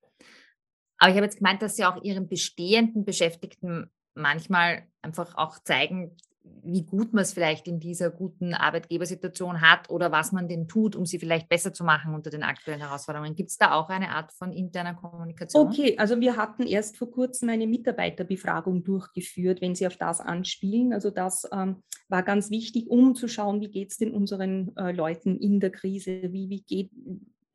Aber 1.05 1.11
ich 1.11 1.17
habe 1.17 1.27
jetzt 1.27 1.37
gemeint, 1.37 1.61
dass 1.61 1.75
Sie 1.75 1.85
auch 1.85 2.01
Ihren 2.01 2.27
bestehenden 2.27 3.05
Beschäftigten 3.05 3.91
manchmal 4.15 4.87
einfach 5.03 5.37
auch 5.37 5.59
zeigen, 5.59 6.17
wie 6.63 6.83
gut 6.83 7.13
man 7.13 7.21
es 7.21 7.31
vielleicht 7.31 7.67
in 7.67 7.79
dieser 7.79 8.09
guten 8.09 8.55
Arbeitgebersituation 8.55 9.61
hat 9.61 9.91
oder 9.91 10.11
was 10.11 10.31
man 10.31 10.47
denn 10.47 10.67
tut, 10.67 10.95
um 10.95 11.05
sie 11.05 11.19
vielleicht 11.19 11.47
besser 11.47 11.73
zu 11.73 11.83
machen 11.83 12.15
unter 12.15 12.31
den 12.31 12.41
aktuellen 12.41 12.81
Herausforderungen. 12.81 13.35
Gibt 13.35 13.51
es 13.51 13.57
da 13.57 13.73
auch 13.73 13.89
eine 13.89 14.09
Art 14.09 14.33
von 14.33 14.51
interner 14.51 14.95
Kommunikation? 14.95 15.67
Okay, 15.67 15.95
also 15.99 16.19
wir 16.19 16.37
hatten 16.37 16.63
erst 16.63 16.97
vor 16.97 17.11
kurzem 17.11 17.49
eine 17.49 17.67
Mitarbeiterbefragung 17.67 18.83
durchgeführt, 18.83 19.61
wenn 19.61 19.75
Sie 19.75 19.85
auf 19.85 19.97
das 19.97 20.21
anspielen. 20.21 20.91
Also 20.91 21.11
das 21.11 21.47
ähm, 21.51 21.83
war 22.09 22.23
ganz 22.23 22.49
wichtig, 22.49 22.89
um 22.89 23.13
zu 23.13 23.27
schauen, 23.27 23.61
wie 23.61 23.69
geht 23.69 23.91
es 23.91 23.97
denn 23.97 24.11
unseren 24.11 24.75
äh, 24.75 24.91
Leuten 24.91 25.37
in 25.37 25.59
der 25.59 25.69
Krise, 25.69 26.31
wie, 26.31 26.49
wie 26.49 26.61
geht, 26.61 26.89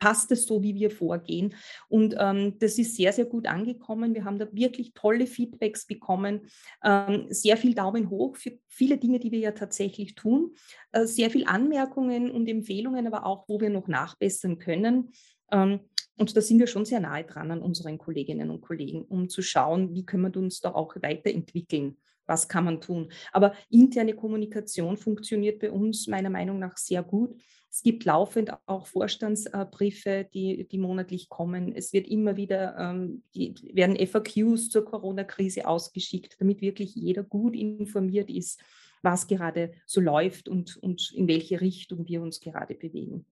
passt 0.01 0.33
es 0.33 0.47
so, 0.47 0.63
wie 0.63 0.75
wir 0.75 0.91
vorgehen. 0.91 1.55
Und 1.89 2.17
ähm, 2.19 2.59
das 2.59 2.79
ist 2.79 2.97
sehr, 2.97 3.13
sehr 3.13 3.27
gut 3.27 3.47
angekommen. 3.47 4.15
Wir 4.15 4.25
haben 4.25 4.39
da 4.39 4.49
wirklich 4.51 4.93
tolle 4.95 5.27
Feedbacks 5.27 5.87
bekommen, 5.87 6.49
ähm, 6.83 7.27
sehr 7.29 7.57
viel 7.57 7.75
Daumen 7.75 8.11
hoch 8.11 8.37
für 8.37 8.59
viele 8.67 8.99
Dinge, 8.99 9.21
die 9.21 9.31
wir 9.31 9.39
ja 9.39 9.53
tatsächlich 9.53 10.17
tun, 10.17 10.55
äh, 10.91 11.05
sehr 11.05 11.31
viel 11.31 11.47
Anmerkungen 11.47 12.31
und 12.31 12.49
Empfehlungen, 12.49 13.07
aber 13.07 13.27
auch, 13.27 13.45
wo 13.47 13.61
wir 13.61 13.71
noch 13.71 13.87
nachbessern 13.87 14.59
können. 14.59 15.13
Ähm, 15.53 15.81
und 16.17 16.37
da 16.37 16.41
sind 16.41 16.59
wir 16.59 16.67
schon 16.67 16.85
sehr 16.85 17.01
nahe 17.01 17.25
dran 17.25 17.51
an 17.51 17.63
unseren 17.63 17.97
Kolleginnen 17.97 18.51
und 18.51 18.61
Kollegen, 18.61 19.05
um 19.05 19.29
zu 19.29 19.43
schauen, 19.43 19.95
wie 19.95 20.05
können 20.05 20.35
wir 20.35 20.41
uns 20.41 20.61
da 20.61 20.73
auch 20.73 20.97
weiterentwickeln 21.01 21.97
was 22.31 22.47
kann 22.47 22.65
man 22.65 22.81
tun. 22.81 23.11
Aber 23.33 23.55
interne 23.71 24.15
Kommunikation 24.15 24.97
funktioniert 24.97 25.59
bei 25.59 25.71
uns 25.71 26.07
meiner 26.07 26.31
Meinung 26.31 26.61
nach 26.61 26.77
sehr 26.77 27.03
gut. 27.03 27.35
Es 27.73 27.83
gibt 27.83 28.05
laufend 28.05 28.53
auch 28.67 28.89
Vorstandsbriefe, 28.89 30.29
die, 30.35 30.67
die 30.67 30.79
monatlich 30.79 31.29
kommen. 31.29 31.73
Es 31.75 31.93
wird 31.93 32.09
immer 32.09 32.37
wieder, 32.37 32.77
ähm, 32.77 33.23
die, 33.35 33.55
werden 33.73 33.97
FAQs 33.97 34.71
zur 34.71 34.85
Corona-Krise 34.85 35.69
ausgeschickt, 35.69 36.37
damit 36.41 36.61
wirklich 36.63 36.97
jeder 36.97 37.23
gut 37.23 37.55
informiert 37.55 38.29
ist, 38.29 38.61
was 39.03 39.29
gerade 39.29 39.73
so 39.87 40.01
läuft 40.01 40.49
und, 40.49 40.77
und 40.79 41.13
in 41.13 41.29
welche 41.29 41.61
Richtung 41.61 42.09
wir 42.09 42.23
uns 42.23 42.41
gerade 42.41 42.75
bewegen. 42.75 43.25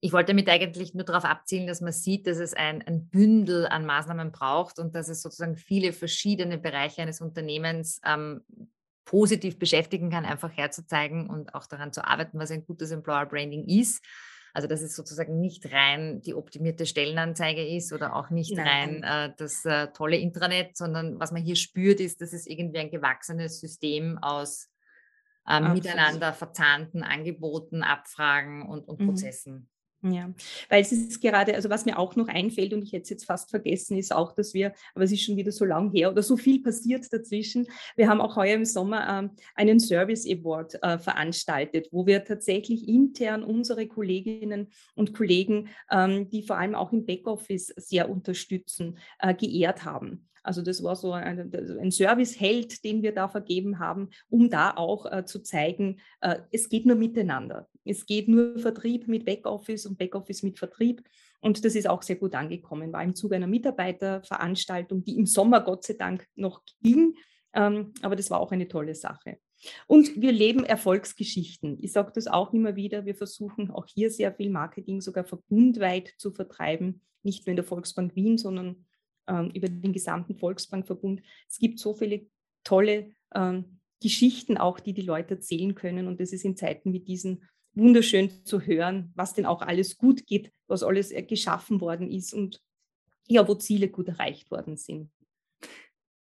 Ich 0.00 0.12
wollte 0.12 0.32
damit 0.32 0.48
eigentlich 0.48 0.94
nur 0.94 1.04
darauf 1.04 1.24
abzielen, 1.24 1.66
dass 1.66 1.80
man 1.80 1.92
sieht, 1.92 2.26
dass 2.26 2.38
es 2.38 2.54
ein, 2.54 2.82
ein, 2.82 3.08
Bündel 3.08 3.66
an 3.66 3.86
Maßnahmen 3.86 4.32
braucht 4.32 4.78
und 4.78 4.94
dass 4.96 5.08
es 5.08 5.22
sozusagen 5.22 5.56
viele 5.56 5.92
verschiedene 5.92 6.58
Bereiche 6.58 7.02
eines 7.02 7.20
Unternehmens 7.20 8.00
ähm, 8.04 8.42
positiv 9.04 9.58
beschäftigen 9.58 10.10
kann, 10.10 10.24
einfach 10.24 10.50
herzuzeigen 10.56 11.28
und 11.28 11.54
auch 11.54 11.66
daran 11.66 11.92
zu 11.92 12.06
arbeiten, 12.06 12.38
was 12.38 12.50
ein 12.50 12.64
gutes 12.64 12.90
Employer 12.90 13.26
Branding 13.26 13.66
ist. 13.66 14.04
Also 14.54 14.68
dass 14.68 14.82
es 14.82 14.94
sozusagen 14.94 15.40
nicht 15.40 15.72
rein 15.72 16.20
die 16.20 16.34
optimierte 16.34 16.84
Stellenanzeige 16.84 17.66
ist 17.66 17.92
oder 17.92 18.14
auch 18.14 18.28
nicht 18.28 18.54
Nein. 18.54 19.02
rein 19.02 19.30
äh, 19.30 19.34
das 19.38 19.64
äh, 19.64 19.88
tolle 19.92 20.18
Intranet, 20.18 20.76
sondern 20.76 21.18
was 21.18 21.32
man 21.32 21.42
hier 21.42 21.56
spürt, 21.56 22.00
ist, 22.00 22.20
dass 22.20 22.34
es 22.34 22.46
irgendwie 22.46 22.78
ein 22.78 22.90
gewachsenes 22.90 23.60
System 23.60 24.18
aus 24.18 24.68
ähm, 25.48 25.72
miteinander 25.72 26.32
verzahnten 26.34 27.02
Angeboten, 27.02 27.82
Abfragen 27.82 28.62
und, 28.68 28.86
und 28.86 29.00
mhm. 29.00 29.06
Prozessen 29.06 29.71
ja, 30.02 30.34
weil 30.68 30.82
es 30.82 30.90
ist 30.90 31.20
gerade, 31.20 31.54
also 31.54 31.70
was 31.70 31.84
mir 31.84 31.96
auch 31.96 32.16
noch 32.16 32.26
einfällt 32.26 32.74
und 32.74 32.82
ich 32.82 32.92
hätte 32.92 33.04
es 33.04 33.10
jetzt 33.10 33.24
fast 33.24 33.50
vergessen, 33.50 33.96
ist 33.96 34.12
auch, 34.12 34.32
dass 34.32 34.52
wir, 34.52 34.72
aber 34.94 35.04
es 35.04 35.12
ist 35.12 35.22
schon 35.22 35.36
wieder 35.36 35.52
so 35.52 35.64
lang 35.64 35.92
her 35.92 36.10
oder 36.10 36.24
so 36.24 36.36
viel 36.36 36.60
passiert 36.60 37.06
dazwischen. 37.12 37.68
Wir 37.94 38.08
haben 38.08 38.20
auch 38.20 38.34
heuer 38.34 38.56
im 38.56 38.64
Sommer 38.64 39.06
ähm, 39.08 39.30
einen 39.54 39.78
Service 39.78 40.26
Award 40.26 40.82
äh, 40.82 40.98
veranstaltet, 40.98 41.88
wo 41.92 42.04
wir 42.04 42.24
tatsächlich 42.24 42.88
intern 42.88 43.44
unsere 43.44 43.86
Kolleginnen 43.86 44.72
und 44.96 45.14
Kollegen, 45.14 45.68
ähm, 45.90 46.28
die 46.28 46.42
vor 46.42 46.58
allem 46.58 46.74
auch 46.74 46.92
im 46.92 47.06
Backoffice 47.06 47.72
sehr 47.76 48.10
unterstützen, 48.10 48.98
äh, 49.20 49.34
geehrt 49.34 49.84
haben. 49.84 50.28
Also 50.42 50.62
das 50.62 50.82
war 50.82 50.96
so 50.96 51.12
ein, 51.12 51.52
ein 51.80 51.90
Serviceheld, 51.90 52.84
den 52.84 53.02
wir 53.02 53.12
da 53.12 53.28
vergeben 53.28 53.78
haben, 53.78 54.10
um 54.28 54.50
da 54.50 54.72
auch 54.72 55.10
äh, 55.10 55.24
zu 55.24 55.42
zeigen, 55.42 56.00
äh, 56.20 56.38
es 56.50 56.68
geht 56.68 56.86
nur 56.86 56.96
miteinander. 56.96 57.68
Es 57.84 58.06
geht 58.06 58.28
nur 58.28 58.58
Vertrieb 58.58 59.08
mit 59.08 59.24
Backoffice 59.24 59.86
und 59.86 59.98
Backoffice 59.98 60.42
mit 60.42 60.58
Vertrieb. 60.58 61.02
Und 61.40 61.64
das 61.64 61.74
ist 61.74 61.88
auch 61.88 62.02
sehr 62.02 62.16
gut 62.16 62.34
angekommen, 62.34 62.92
war 62.92 63.02
im 63.02 63.14
Zuge 63.14 63.36
einer 63.36 63.48
Mitarbeiterveranstaltung, 63.48 65.04
die 65.04 65.16
im 65.16 65.26
Sommer 65.26 65.60
Gott 65.60 65.84
sei 65.84 65.94
Dank 65.94 66.26
noch 66.36 66.62
ging. 66.82 67.16
Ähm, 67.54 67.92
aber 68.02 68.16
das 68.16 68.30
war 68.30 68.40
auch 68.40 68.52
eine 68.52 68.68
tolle 68.68 68.94
Sache. 68.94 69.38
Und 69.86 70.20
wir 70.20 70.32
leben 70.32 70.64
Erfolgsgeschichten. 70.64 71.78
Ich 71.80 71.92
sage 71.92 72.12
das 72.14 72.26
auch 72.26 72.52
immer 72.52 72.76
wieder. 72.76 73.04
Wir 73.04 73.14
versuchen 73.14 73.70
auch 73.70 73.86
hier 73.86 74.10
sehr 74.10 74.32
viel 74.32 74.50
Marketing 74.50 75.00
sogar 75.00 75.24
verbundweit 75.24 76.14
zu 76.16 76.32
vertreiben. 76.32 77.00
Nicht 77.22 77.46
nur 77.46 77.52
in 77.52 77.56
der 77.56 77.64
Volksbank 77.64 78.16
Wien, 78.16 78.38
sondern 78.38 78.84
ähm, 79.26 79.50
über 79.54 79.68
den 79.68 79.92
gesamten 79.92 80.36
Volksbankverbund. 80.36 81.22
Es 81.48 81.58
gibt 81.58 81.78
so 81.78 81.94
viele 81.94 82.26
tolle 82.64 83.12
ähm, 83.34 83.78
Geschichten 84.00 84.56
auch, 84.56 84.80
die 84.80 84.92
die 84.92 85.02
Leute 85.02 85.34
erzählen 85.34 85.74
können. 85.74 86.08
Und 86.08 86.20
das 86.20 86.32
ist 86.32 86.44
in 86.44 86.56
Zeiten 86.56 86.92
wie 86.92 87.00
diesen 87.00 87.44
wunderschön 87.74 88.44
zu 88.44 88.60
hören, 88.60 89.12
was 89.14 89.34
denn 89.34 89.46
auch 89.46 89.62
alles 89.62 89.96
gut 89.96 90.26
geht, 90.26 90.52
was 90.66 90.82
alles 90.82 91.10
äh, 91.10 91.22
geschaffen 91.22 91.80
worden 91.80 92.10
ist 92.10 92.34
und 92.34 92.60
ja, 93.28 93.46
wo 93.46 93.54
Ziele 93.54 93.88
gut 93.88 94.08
erreicht 94.08 94.50
worden 94.50 94.76
sind. 94.76 95.10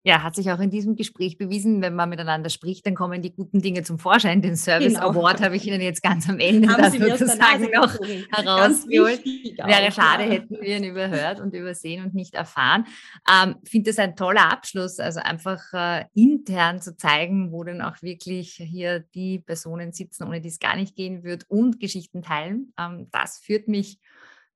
Ja, 0.04 0.24
hat 0.24 0.36
sich 0.36 0.52
auch 0.52 0.60
in 0.60 0.72
diesem 0.72 0.96
Gespräch 0.96 1.38
bewiesen, 1.38 1.80
wenn 1.84 1.94
man 1.94 2.10
miteinander 2.10 2.50
spricht, 2.50 2.88
dann 2.88 2.96
kommen 2.96 3.22
die 3.22 3.36
guten 3.36 3.62
Dinge 3.62 3.84
zum 3.84 4.00
Vorschein. 4.00 4.42
Den 4.42 4.56
Service 4.56 4.96
genau. 4.96 5.10
Award 5.10 5.42
habe 5.42 5.56
ich 5.56 5.68
Ihnen 5.68 5.80
jetzt 5.80 6.02
ganz 6.02 6.28
am 6.28 6.40
Ende 6.40 6.68
da 6.68 6.90
sozusagen 6.90 7.70
noch 7.72 7.96
herausgeholt. 8.32 9.24
Wäre 9.24 9.92
schade, 9.92 10.24
hätten 10.24 10.58
wir 10.60 10.78
ihn 10.78 10.86
überhört 10.86 11.40
und 11.40 11.54
übersehen 11.54 12.04
und 12.04 12.16
nicht 12.16 12.34
erfahren. 12.34 12.88
Ähm, 13.32 13.58
finde 13.64 13.92
das 13.92 14.00
ein 14.00 14.16
toller 14.16 14.52
Abschluss, 14.52 15.00
also 15.00 15.20
einfach 15.20 15.62
äh, 15.74 16.06
intern 16.16 16.82
zu 16.82 16.98
zeigen, 16.98 17.52
wo 17.52 17.64
denn 17.64 17.84
auch 17.84 18.02
wirklich 18.02 18.54
hier 18.54 19.02
die 19.14 19.38
Personen 19.38 19.92
sitzen, 19.92 20.24
ohne 20.24 20.42
die 20.42 20.50
es 20.50 20.58
gar 20.58 20.76
nicht 20.76 20.96
gehen 20.96 21.24
wird 21.24 21.46
und 21.48 21.80
Geschichten 21.80 22.24
teilen. 22.24 22.74
Ähm, 22.80 23.08
das 23.12 23.38
führt 23.38 23.68
mich 23.68 24.00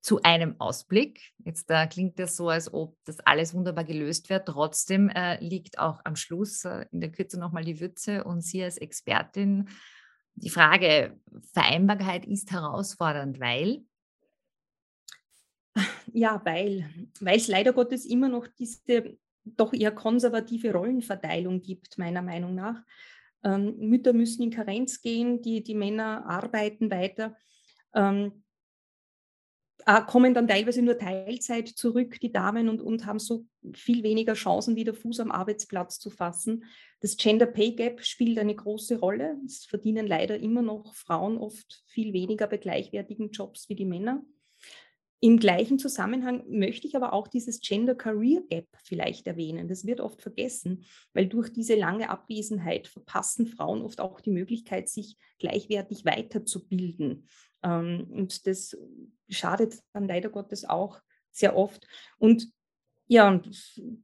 zu 0.06 0.22
einem 0.22 0.62
Ausblick. 0.62 1.34
Jetzt 1.44 1.72
äh, 1.72 1.88
klingt 1.88 2.20
das 2.20 2.38
so, 2.38 2.50
als 2.50 2.72
ob 2.72 2.96
das 3.06 3.22
alles 3.22 3.56
wunderbar 3.56 3.86
gelöst 3.86 4.30
wird. 4.30 4.48
Trotzdem 4.48 5.10
äh, 5.10 5.44
liegt 5.44 5.80
auch 5.80 6.00
am 6.04 6.16
Schluss 6.16 6.64
äh, 6.64 6.86
in 6.92 7.02
der 7.02 7.12
Kürze 7.12 7.40
nochmal 7.40 7.64
die 7.64 7.80
Würze 7.80 8.24
und 8.24 8.42
Sie 8.42 8.64
als 8.64 8.78
Expertin. 8.78 9.68
Die 10.36 10.52
Frage 10.52 11.20
Vereinbarkeit 11.54 12.28
ist 12.28 12.52
herausfordernd, 12.52 13.40
weil? 13.40 13.84
Ja, 16.14 16.40
weil, 16.46 16.88
weil 17.20 17.38
es 17.38 17.48
leider 17.48 17.74
Gottes 17.74 18.06
immer 18.06 18.30
noch 18.30 18.46
diese 18.46 19.18
doch 19.44 19.74
eher 19.74 19.92
konservative 19.92 20.72
Rollenverteilung 20.72 21.64
gibt, 21.64 21.98
meiner 21.98 22.22
Meinung 22.22 22.54
nach. 22.54 22.80
Ähm, 23.44 23.76
Mütter 23.80 24.14
müssen 24.14 24.44
in 24.44 24.52
Karenz 24.52 25.02
gehen, 25.02 25.42
die, 25.42 25.64
die 25.64 25.74
Männer 25.74 26.28
arbeiten 26.28 26.92
weiter. 26.92 27.36
Ähm, 27.96 28.44
äh, 29.86 30.02
kommen 30.02 30.34
dann 30.34 30.48
teilweise 30.48 30.82
nur 30.82 30.98
Teilzeit 30.98 31.68
zurück, 31.68 32.20
die 32.20 32.32
Damen, 32.32 32.70
und, 32.70 32.82
und 32.82 33.06
haben 33.06 33.20
so 33.20 33.46
viel 33.74 34.04
weniger 34.04 34.34
Chancen, 34.34 34.76
wieder 34.76 34.94
Fuß 34.94 35.20
am 35.20 35.32
Arbeitsplatz 35.32 36.00
zu 36.00 36.10
fassen. 36.10 36.66
Das 37.02 37.18
Gender 37.18 37.46
Pay 37.46 37.74
Gap 37.74 38.04
spielt 38.04 38.40
eine 38.40 38.56
große 38.56 39.00
Rolle. 39.00 39.38
Es 39.46 39.66
verdienen 39.66 40.08
leider 40.08 40.38
immer 40.38 40.62
noch 40.62 40.94
Frauen 40.96 41.38
oft 41.38 41.84
viel 41.86 42.14
weniger 42.14 42.48
bei 42.48 42.58
gleichwertigen 42.58 43.30
Jobs 43.30 43.70
wie 43.70 43.76
die 43.76 43.86
Männer. 43.86 44.24
Im 45.22 45.40
gleichen 45.40 45.80
Zusammenhang 45.80 46.44
möchte 46.48 46.88
ich 46.88 46.96
aber 46.96 47.14
auch 47.14 47.28
dieses 47.28 47.60
Gender 47.62 47.96
Career 47.96 48.42
Gap 48.50 48.68
vielleicht 48.84 49.28
erwähnen. 49.28 49.68
Das 49.68 49.86
wird 49.86 50.02
oft 50.02 50.22
vergessen, 50.22 50.84
weil 51.14 51.28
durch 51.28 51.52
diese 51.52 51.76
lange 51.76 52.10
Abwesenheit 52.10 52.88
verpassen 52.88 53.48
Frauen 53.48 53.82
oft 53.82 54.02
auch 54.02 54.20
die 54.20 54.32
Möglichkeit, 54.32 54.90
sich 54.90 55.18
gleichwertig 55.40 56.06
weiterzubilden. 56.06 57.28
Ähm, 57.64 58.08
und 58.12 58.46
das 58.46 58.78
schadet 59.30 59.80
dann 59.94 60.08
leider 60.08 60.30
Gottes 60.30 60.66
auch 60.66 61.00
sehr 61.32 61.56
oft. 61.56 61.88
Und 62.18 62.52
ja, 63.08 63.40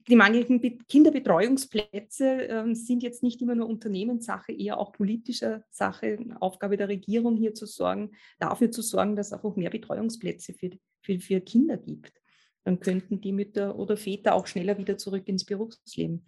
die 0.07 0.15
mangelnden 0.15 0.85
Kinderbetreuungsplätze 0.87 2.47
äh, 2.47 2.73
sind 2.75 3.01
jetzt 3.01 3.23
nicht 3.23 3.41
immer 3.41 3.55
nur 3.55 3.67
Unternehmenssache, 3.67 4.51
eher 4.51 4.77
auch 4.77 4.91
politischer 4.91 5.63
Sache, 5.71 6.19
Aufgabe 6.39 6.77
der 6.77 6.87
Regierung 6.87 7.35
hier 7.35 7.55
zu 7.55 7.65
sorgen, 7.65 8.11
dafür 8.39 8.69
zu 8.69 8.83
sorgen, 8.83 9.15
dass 9.15 9.33
auch 9.33 9.55
mehr 9.55 9.71
Betreuungsplätze 9.71 10.53
für, 10.53 10.69
für, 11.01 11.19
für 11.19 11.41
Kinder 11.41 11.77
gibt. 11.77 12.13
Dann 12.63 12.79
könnten 12.79 13.21
die 13.21 13.31
Mütter 13.31 13.75
oder 13.77 13.97
Väter 13.97 14.35
auch 14.35 14.47
schneller 14.47 14.77
wieder 14.77 14.97
zurück 14.97 15.27
ins 15.27 15.45
Berufsleben. 15.45 16.25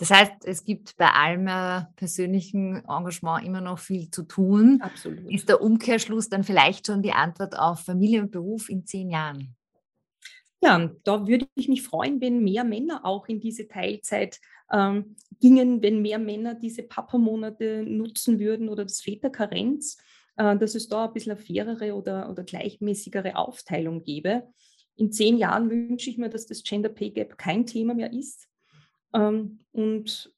Das 0.00 0.10
heißt, 0.10 0.46
es 0.46 0.64
gibt 0.64 0.96
bei 0.96 1.10
allem 1.10 1.46
äh, 1.46 1.84
persönlichen 1.94 2.76
Engagement 2.88 3.44
immer 3.44 3.60
noch 3.60 3.78
viel 3.78 4.10
zu 4.10 4.22
tun. 4.22 4.80
Absolut. 4.80 5.30
Ist 5.30 5.50
der 5.50 5.60
Umkehrschluss 5.60 6.30
dann 6.30 6.42
vielleicht 6.42 6.86
schon 6.86 7.02
die 7.02 7.12
Antwort 7.12 7.58
auf 7.58 7.80
Familie 7.80 8.22
und 8.22 8.30
Beruf 8.30 8.70
in 8.70 8.86
zehn 8.86 9.10
Jahren? 9.10 9.54
Ja, 10.62 10.90
da 11.04 11.26
würde 11.26 11.46
ich 11.54 11.68
mich 11.68 11.82
freuen, 11.82 12.20
wenn 12.22 12.42
mehr 12.42 12.64
Männer 12.64 13.04
auch 13.04 13.28
in 13.28 13.40
diese 13.40 13.68
Teilzeit 13.68 14.40
ähm, 14.72 15.16
gingen, 15.38 15.82
wenn 15.82 16.00
mehr 16.00 16.18
Männer 16.18 16.54
diese 16.54 16.82
Papamonate 16.82 17.84
nutzen 17.86 18.38
würden 18.38 18.70
oder 18.70 18.84
das 18.84 19.02
Väterkarenz, 19.02 19.98
dass 20.42 20.74
es 20.74 20.88
da 20.88 21.06
ein 21.06 21.12
bisschen 21.12 21.32
eine 21.32 21.40
fairere 21.40 21.94
oder, 21.94 22.30
oder 22.30 22.42
gleichmäßigere 22.44 23.36
Aufteilung 23.36 24.02
gäbe. 24.02 24.48
In 24.96 25.12
zehn 25.12 25.36
Jahren 25.36 25.70
wünsche 25.70 26.10
ich 26.10 26.18
mir, 26.18 26.28
dass 26.28 26.46
das 26.46 26.62
Gender 26.62 26.88
Pay 26.88 27.10
Gap 27.10 27.38
kein 27.38 27.66
Thema 27.66 27.94
mehr 27.94 28.12
ist, 28.12 28.50
ähm, 29.12 29.60
und 29.72 30.32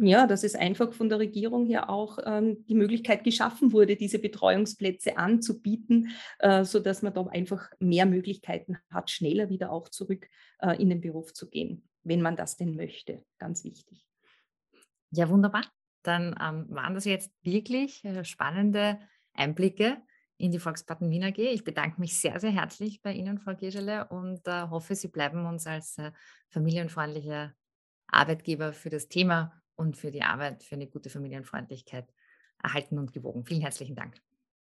ja, 0.00 0.26
dass 0.26 0.44
es 0.44 0.54
einfach 0.54 0.92
von 0.92 1.08
der 1.08 1.18
Regierung 1.18 1.66
her 1.66 1.90
auch 1.90 2.18
ähm, 2.24 2.64
die 2.66 2.74
Möglichkeit 2.74 3.24
geschaffen 3.24 3.72
wurde, 3.72 3.96
diese 3.96 4.18
Betreuungsplätze 4.18 5.16
anzubieten, 5.16 6.10
äh, 6.38 6.64
sodass 6.64 7.02
man 7.02 7.14
da 7.14 7.26
einfach 7.26 7.70
mehr 7.80 8.06
Möglichkeiten 8.06 8.78
hat, 8.90 9.10
schneller 9.10 9.48
wieder 9.48 9.72
auch 9.72 9.88
zurück 9.88 10.28
äh, 10.60 10.80
in 10.80 10.90
den 10.90 11.00
Beruf 11.00 11.32
zu 11.32 11.48
gehen, 11.48 11.88
wenn 12.04 12.20
man 12.20 12.36
das 12.36 12.56
denn 12.56 12.76
möchte. 12.76 13.24
Ganz 13.38 13.64
wichtig. 13.64 14.06
Ja, 15.10 15.28
wunderbar. 15.28 15.64
Dann 16.02 16.36
ähm, 16.40 16.66
waren 16.68 16.94
das 16.94 17.04
jetzt 17.04 17.32
wirklich 17.42 18.04
äh, 18.04 18.24
spannende 18.24 19.00
Einblicke 19.38 19.98
in 20.36 20.52
die 20.52 20.58
Volksparten 20.58 21.10
Wien 21.10 21.24
AG. 21.24 21.38
Ich 21.38 21.64
bedanke 21.64 22.00
mich 22.00 22.18
sehr, 22.18 22.38
sehr 22.38 22.50
herzlich 22.50 23.02
bei 23.02 23.12
Ihnen, 23.12 23.38
Frau 23.38 23.54
Gierschele, 23.54 24.06
und 24.08 24.46
äh, 24.46 24.68
hoffe, 24.68 24.94
Sie 24.94 25.08
bleiben 25.08 25.46
uns 25.46 25.66
als 25.66 25.98
äh, 25.98 26.12
familienfreundliche 26.50 27.54
Arbeitgeber 28.06 28.72
für 28.72 28.90
das 28.90 29.08
Thema 29.08 29.52
und 29.74 29.96
für 29.96 30.10
die 30.10 30.22
Arbeit 30.22 30.64
für 30.64 30.76
eine 30.76 30.86
gute 30.86 31.10
Familienfreundlichkeit 31.10 32.08
erhalten 32.62 32.98
und 32.98 33.12
gewogen. 33.12 33.44
Vielen 33.44 33.60
herzlichen 33.60 33.96
Dank. 33.96 34.20